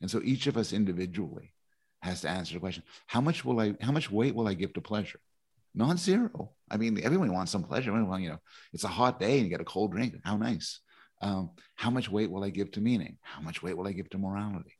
[0.00, 1.52] And so each of us individually
[2.00, 3.74] has to answer the question: How much will I?
[3.80, 5.20] How much weight will I give to pleasure?
[5.74, 6.52] Not zero.
[6.70, 7.90] I mean, everyone wants some pleasure.
[7.90, 8.40] Everyone, you know,
[8.72, 10.14] it's a hot day and you get a cold drink.
[10.24, 10.80] How nice.
[11.22, 13.16] Um, how much weight will I give to meaning?
[13.20, 14.74] How much weight will I give to morality?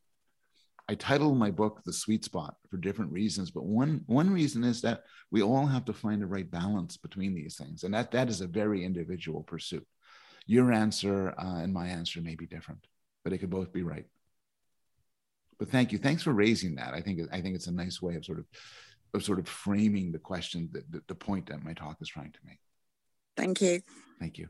[0.89, 4.83] I titled my book "The Sweet Spot" for different reasons, but one one reason is
[4.83, 8.29] that we all have to find the right balance between these things, and that that
[8.29, 9.87] is a very individual pursuit.
[10.47, 12.87] Your answer uh, and my answer may be different,
[13.23, 14.07] but it could both be right.
[15.59, 16.95] But thank you, thanks for raising that.
[16.95, 18.47] I think I think it's a nice way of sort of
[19.15, 22.33] of sort of framing the question, that, the, the point that my talk is trying
[22.33, 22.59] to make.
[23.37, 23.83] Thank you.
[24.19, 24.49] Thank you.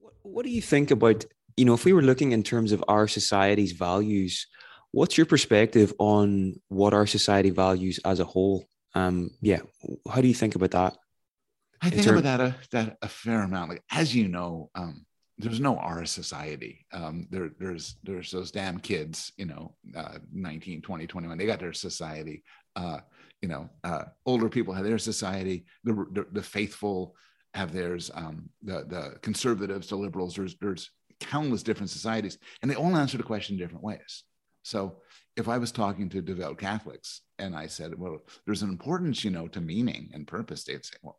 [0.00, 1.24] What, what do you think about
[1.56, 4.46] you know if we were looking in terms of our society's values?
[4.92, 8.66] What's your perspective on what our society values as a whole?
[8.94, 9.60] Um, yeah,
[10.10, 10.96] how do you think about that?
[11.80, 13.70] I think term- about that a, that a fair amount.
[13.70, 15.04] Like as you know, um,
[15.38, 16.86] there's no our society.
[16.92, 21.38] Um, there, there's there's those damn kids, you know, uh, 19, 20, 21.
[21.38, 22.42] They got their society.
[22.74, 23.00] Uh,
[23.40, 25.64] you know, uh, older people have their society.
[25.84, 27.14] The, the, the faithful
[27.54, 28.10] have theirs.
[28.12, 30.34] Um, the the conservatives, the liberals.
[30.34, 34.24] There's there's countless different societies, and they all answer the question in different ways.
[34.68, 34.96] So
[35.34, 39.30] if I was talking to devout Catholics and I said, well, there's an importance, you
[39.30, 41.18] know, to meaning and purpose, they'd say, well,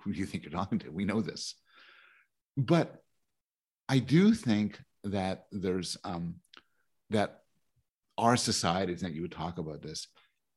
[0.00, 0.90] who do you think you're talking to?
[0.90, 1.54] We know this.
[2.56, 3.00] But
[3.88, 6.36] I do think that there's um,
[7.10, 7.42] that
[8.18, 10.08] our society, that you would talk about this,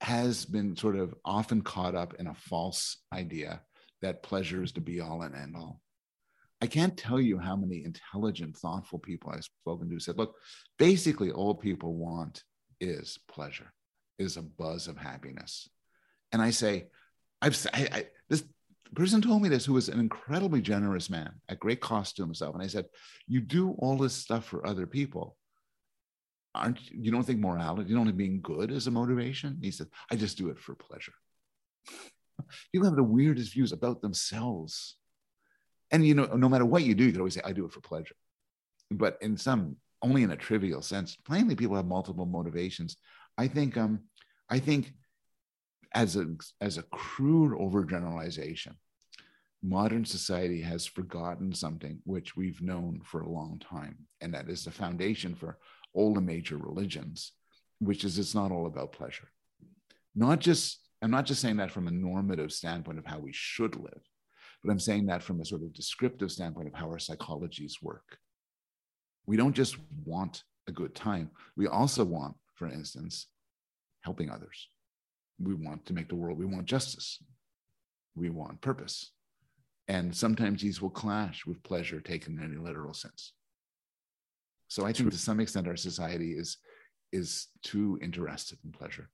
[0.02, 3.62] has been sort of often caught up in a false idea
[4.02, 5.83] that pleasure is to be all and end all.
[6.64, 10.36] I can't tell you how many intelligent, thoughtful people I've spoken to said, look,
[10.80, 12.42] basically all people want
[12.80, 13.74] is pleasure,
[14.18, 15.68] is a buzz of happiness.
[16.32, 16.86] And I say,
[17.42, 18.46] I've I, I, this
[18.96, 22.56] person told me this who was an incredibly generous man at great cost to himself.
[22.56, 22.86] And I said,
[23.28, 25.36] you do all this stuff for other people.
[26.56, 29.60] Aren't you don't think morality, you don't think being good is a motivation?
[29.62, 31.16] He said, I just do it for pleasure.
[32.72, 34.96] People have the weirdest views about themselves
[35.94, 37.72] and you know, no matter what you do, you can always say, I do it
[37.72, 38.16] for pleasure.
[38.90, 42.98] But in some, only in a trivial sense, plainly people have multiple motivations.
[43.38, 44.00] I think, um,
[44.50, 44.92] I think
[45.94, 46.26] as a
[46.60, 48.74] as a crude overgeneralization,
[49.62, 54.66] modern society has forgotten something which we've known for a long time, and that is
[54.66, 55.60] the foundation for
[55.94, 57.34] all the major religions,
[57.80, 59.30] which is it's not all about pleasure.
[60.16, 63.76] Not just I'm not just saying that from a normative standpoint of how we should
[63.76, 64.02] live,
[64.64, 68.18] but I'm saying that from a sort of descriptive standpoint of how our psychologies work.
[69.26, 73.28] We don't just want a good time, we also want, for instance,
[74.02, 74.70] helping others.
[75.40, 77.22] We want to make the world, we want justice,
[78.16, 79.12] we want purpose,
[79.88, 83.34] And sometimes these will clash with pleasure taken in a literal sense.
[84.70, 86.58] So I think to some extent our society is
[87.12, 89.08] is too interested in pleasure.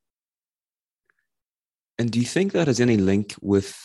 [1.97, 3.77] And do you think that has any link with,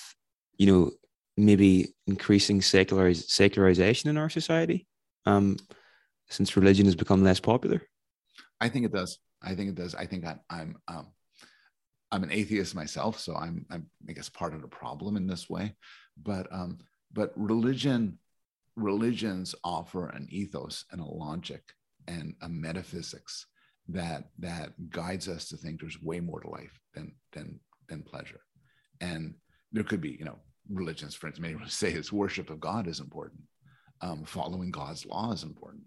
[0.57, 0.93] you know,
[1.37, 4.87] maybe increasing seculariz- secularization in our society,
[5.27, 5.57] um,
[6.29, 7.83] since religion has become less popular?
[8.61, 9.19] I think it does.
[9.43, 9.95] I think it does.
[9.95, 11.13] I think I, I'm um,
[12.11, 15.51] I'm an atheist myself, so I'm, I'm I guess part of the problem in this
[15.51, 15.75] way.
[16.23, 16.79] But um,
[17.13, 18.19] but religion
[18.77, 21.63] religions offer an ethos and a logic
[22.07, 23.47] and a metaphysics
[23.89, 28.41] that that guides us to think there's way more to life than than than pleasure.
[29.01, 29.35] And
[29.73, 30.39] there could be, you know,
[30.71, 33.43] religions, for instance, many say is worship of God is important.
[34.01, 35.85] Um, following God's law is important.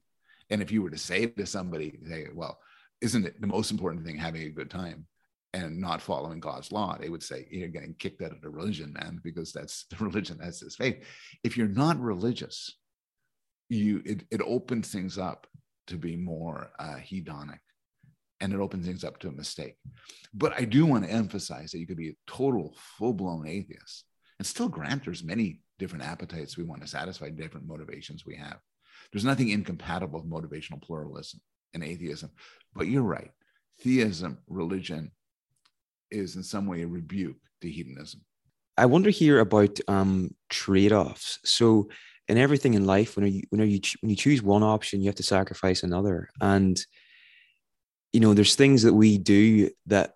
[0.50, 2.60] And if you were to say to somebody, say, well,
[3.02, 5.06] isn't it the most important thing having a good time
[5.54, 6.98] and not following God's law?
[6.98, 10.38] They would say, you're getting kicked out of the religion, man, because that's the religion,
[10.40, 11.06] that's his faith.
[11.44, 12.78] If you're not religious,
[13.70, 15.46] you it, it opens things up
[15.88, 17.60] to be more uh, hedonic
[18.40, 19.76] and it opens things up to a mistake.
[20.34, 24.06] But I do want to emphasize that you could be a total full blown atheist
[24.40, 28.60] and still grant there's many different appetites we want to satisfy, different motivations we have.
[29.12, 31.40] There's nothing incompatible with motivational pluralism
[31.74, 32.32] and atheism.
[32.74, 33.32] But you're right.
[33.82, 35.12] Theism, religion,
[36.12, 38.22] is in some way a rebuke to hedonism.
[38.78, 41.40] I wonder here about um, trade-offs.
[41.44, 41.90] So,
[42.28, 45.16] in everything in life, when you when you when you choose one option, you have
[45.16, 46.78] to sacrifice another, and
[48.12, 50.16] you know, there's things that we do that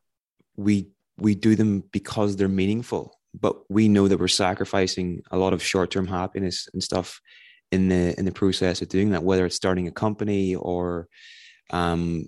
[0.58, 5.54] we we do them because they're meaningful, but we know that we're sacrificing a lot
[5.54, 7.22] of short-term happiness and stuff
[7.72, 11.08] in the in the process of doing that, whether it's starting a company or
[11.70, 12.28] um,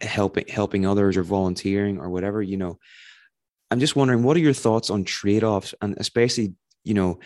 [0.00, 2.40] helping helping others or volunteering or whatever.
[2.40, 2.78] You know,
[3.70, 7.18] I'm just wondering, what are your thoughts on trade-offs, and especially, you know,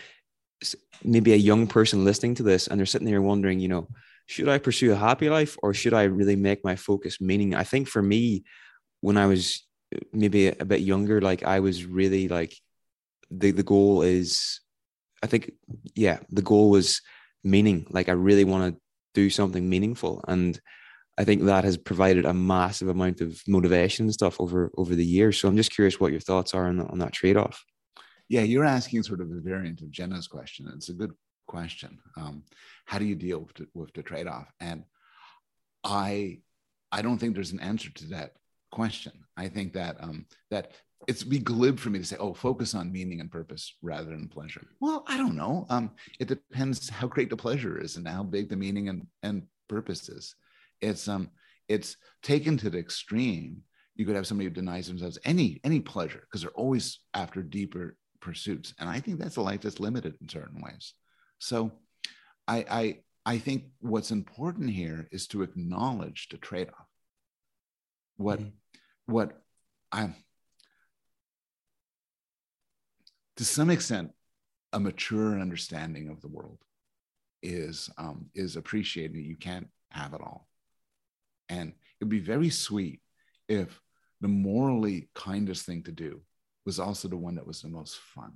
[1.03, 3.87] maybe a young person listening to this and they're sitting there wondering, you know,
[4.25, 7.53] should I pursue a happy life or should I really make my focus meaning?
[7.53, 8.43] I think for me,
[9.01, 9.64] when I was
[10.11, 12.55] maybe a bit younger, like I was really like
[13.31, 14.61] the the goal is,
[15.23, 15.51] I think,
[15.95, 17.01] yeah, the goal was
[17.43, 17.87] meaning.
[17.89, 18.81] Like I really want to
[19.13, 20.59] do something meaningful, and
[21.17, 25.05] I think that has provided a massive amount of motivation and stuff over over the
[25.05, 25.39] years.
[25.39, 27.63] So I'm just curious what your thoughts are on, on that trade off.
[28.27, 30.67] Yeah, you're asking sort of a variant of Jenna's question.
[30.75, 31.13] It's a good
[31.45, 31.99] question.
[32.17, 32.43] Um,
[32.85, 34.51] how do you deal with the, with the trade-off?
[34.59, 34.83] And
[35.83, 36.39] I,
[36.91, 38.33] I don't think there's an answer to that
[38.79, 39.13] question.
[39.43, 40.65] I think that um, that
[41.07, 44.27] it's be glib for me to say, oh, focus on meaning and purpose rather than
[44.37, 44.65] pleasure.
[44.79, 45.65] Well, I don't know.
[45.69, 49.43] Um, it depends how great the pleasure is and how big the meaning and, and
[49.67, 50.35] purpose is.
[50.81, 51.29] It's um,
[51.67, 53.63] it's taken to the extreme.
[53.95, 57.97] You could have somebody who denies themselves any any pleasure because they're always after deeper
[58.19, 60.93] pursuits, and I think that's a life that's limited in certain ways.
[61.37, 61.71] So
[62.47, 62.83] I, I,
[63.33, 66.89] I think what's important here is to acknowledge the trade-off.
[68.17, 68.49] What, mm-hmm.
[69.05, 69.41] What
[69.91, 70.15] I'm,
[73.37, 74.11] to some extent,
[74.73, 76.59] a mature understanding of the world
[77.41, 80.47] is um, is appreciating that you can't have it all,
[81.49, 83.01] and it'd be very sweet
[83.47, 83.79] if
[84.21, 86.21] the morally kindest thing to do
[86.65, 88.33] was also the one that was the most fun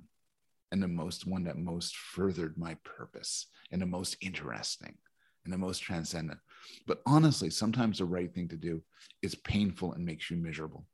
[0.70, 4.96] and the most one that most furthered my purpose and the most interesting
[5.44, 6.38] and the most transcendent.
[6.86, 8.82] But honestly, sometimes the right thing to do
[9.22, 10.86] is painful and makes you miserable.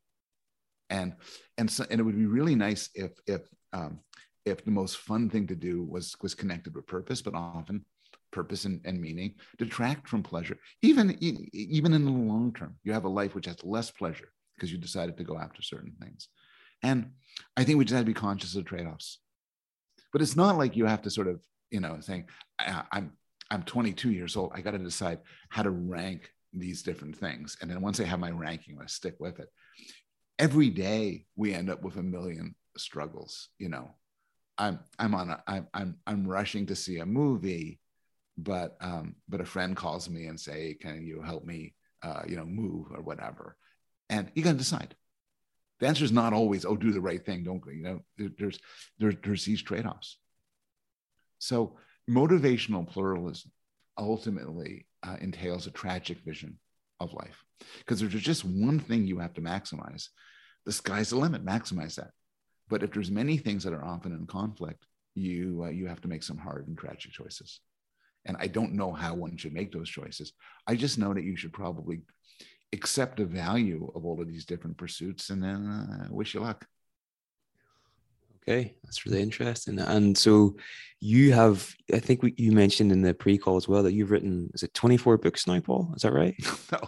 [0.91, 1.15] And
[1.59, 3.43] and so and it would be really nice if if
[3.73, 4.01] um,
[4.45, 7.85] if the most fun thing to do was was connected with purpose, but often
[8.33, 10.59] purpose and, and meaning detract from pleasure.
[10.83, 14.71] Even even in the long term, you have a life which has less pleasure because
[14.71, 16.29] you decided to go after certain things.
[16.83, 17.13] And
[17.57, 19.19] I think we just have to be conscious of trade-offs
[20.17, 22.25] but it's not like you have to sort of you know saying
[22.91, 23.13] i'm
[23.51, 25.19] i'm 22 years old i got to decide
[25.49, 29.17] how to rank these different things and then once i have my ranking i stick
[29.19, 29.49] with it
[30.39, 33.91] every day we end up with a million struggles you know
[34.59, 37.81] i'm i'm on a i'm i'm, I'm rushing to see a movie
[38.39, 42.37] but um but a friend calls me and say can you help me uh you
[42.37, 43.57] know move or whatever
[44.09, 44.95] and you got to decide
[45.79, 47.45] the answer is not always, oh, do the right thing.
[47.45, 47.71] Don't, go.
[47.71, 48.01] you know,
[48.39, 48.59] there's,
[48.99, 50.17] there, there's these trade offs.
[51.39, 51.77] So
[52.09, 53.51] motivational pluralism
[53.99, 56.59] ultimately uh, entails a tragic vision
[57.01, 57.43] of life
[57.79, 60.09] because there's just one thing you have to maximize.
[60.65, 62.11] The sky's the limit, maximize that.
[62.69, 64.85] But if there's many things that are often in conflict,
[65.15, 67.61] you, uh, you have to make some hard and tragic choices.
[68.25, 70.33] And I don't know how one should make those choices.
[70.67, 72.01] I just know that you should probably
[72.73, 76.67] accept the value of all of these different pursuits and then uh, wish you luck.
[78.49, 79.79] Okay, that's really interesting.
[79.81, 80.57] And so
[81.01, 84.51] you have, I think we, you mentioned in the pre-call as well that you've written,
[84.55, 85.93] is it 24 books now, Paul?
[85.97, 86.35] Is that right?
[86.73, 86.79] no,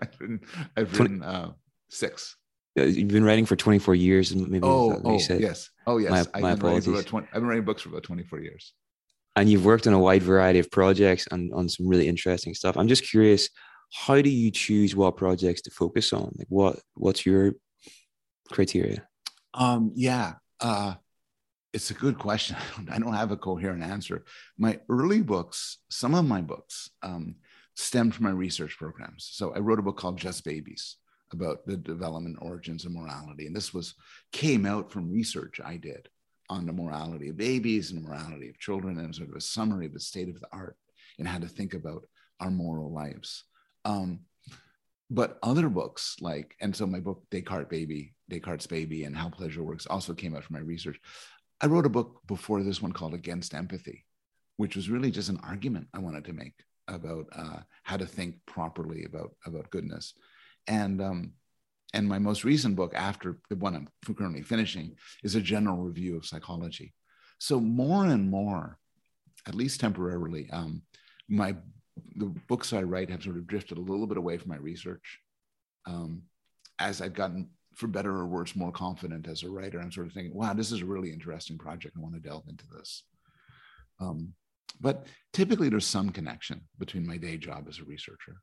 [0.00, 0.40] I've written,
[0.76, 1.52] I've 20 written uh,
[1.88, 2.36] six.
[2.74, 5.40] You've been writing for 24 years, and maybe Oh, that's you oh said.
[5.40, 5.70] yes.
[5.86, 6.10] Oh yes.
[6.10, 6.88] My- I've, my been writing for apologies.
[6.88, 8.74] about 20, I've been writing books for about 24 years.
[9.36, 12.76] and you've worked on a wide variety of projects and on some really interesting stuff.
[12.76, 13.48] I'm just curious,
[13.94, 16.34] how do you choose what projects to focus on?
[16.36, 17.54] Like, what what's your
[18.52, 19.06] criteria?
[19.54, 20.94] Um, yeah, uh,
[21.76, 22.56] it's a good question.
[22.72, 24.24] I don't, I don't have a coherent answer.
[24.56, 27.36] My early books, some of my books, um,
[27.74, 29.28] stemmed from my research programs.
[29.32, 30.96] So I wrote a book called Just Babies
[31.32, 33.94] about the development origins of morality, and this was
[34.32, 36.08] came out from research I did
[36.48, 39.92] on the morality of babies and morality of children, and sort of a summary of
[39.92, 40.76] the state of the art
[41.18, 42.06] and how to think about
[42.40, 43.44] our moral lives.
[43.84, 44.20] Um,
[45.10, 49.62] but other books like and so my book descartes baby descartes baby and how pleasure
[49.62, 50.98] works also came out from my research
[51.60, 54.04] i wrote a book before this one called against empathy
[54.56, 56.54] which was really just an argument i wanted to make
[56.88, 60.14] about uh, how to think properly about about goodness
[60.66, 61.32] and um,
[61.94, 66.16] and my most recent book after the one i'm currently finishing is a general review
[66.16, 66.92] of psychology
[67.38, 68.78] so more and more
[69.46, 70.82] at least temporarily um,
[71.28, 71.54] my
[72.16, 75.20] the books I write have sort of drifted a little bit away from my research.
[75.86, 76.22] Um,
[76.78, 80.14] as I've gotten, for better or worse, more confident as a writer, I'm sort of
[80.14, 81.94] thinking, wow, this is a really interesting project.
[81.96, 83.04] I want to delve into this.
[84.00, 84.32] Um,
[84.80, 88.36] but typically, there's some connection between my day job as a researcher.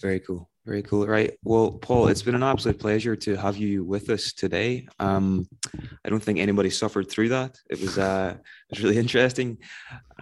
[0.00, 0.50] Very cool.
[0.66, 1.06] Very cool.
[1.06, 1.32] Right.
[1.42, 4.86] Well, Paul, it's been an absolute pleasure to have you with us today.
[4.98, 5.46] Um,
[6.04, 7.56] I don't think anybody suffered through that.
[7.70, 9.58] It was uh, it was really interesting.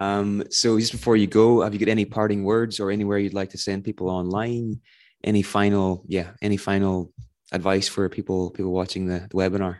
[0.01, 3.34] Um, so just before you go, have you got any parting words or anywhere you'd
[3.34, 4.80] like to send people online?
[5.24, 7.12] Any final, yeah, any final
[7.53, 9.78] advice for people people watching the, the webinar?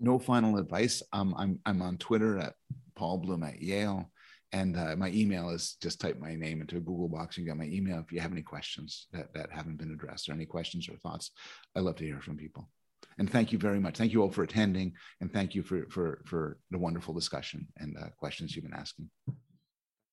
[0.00, 1.02] No final advice.
[1.12, 2.54] Um, I'm I'm on Twitter at
[2.94, 4.10] Paul Bloom at Yale.
[4.52, 7.36] And uh, my email is just type my name into a Google box.
[7.36, 10.32] You got my email if you have any questions that, that haven't been addressed or
[10.32, 11.32] any questions or thoughts.
[11.76, 12.66] I love to hear from people.
[13.18, 13.98] And thank you very much.
[13.98, 17.96] Thank you all for attending, and thank you for for for the wonderful discussion and
[17.96, 19.10] uh, questions you've been asking.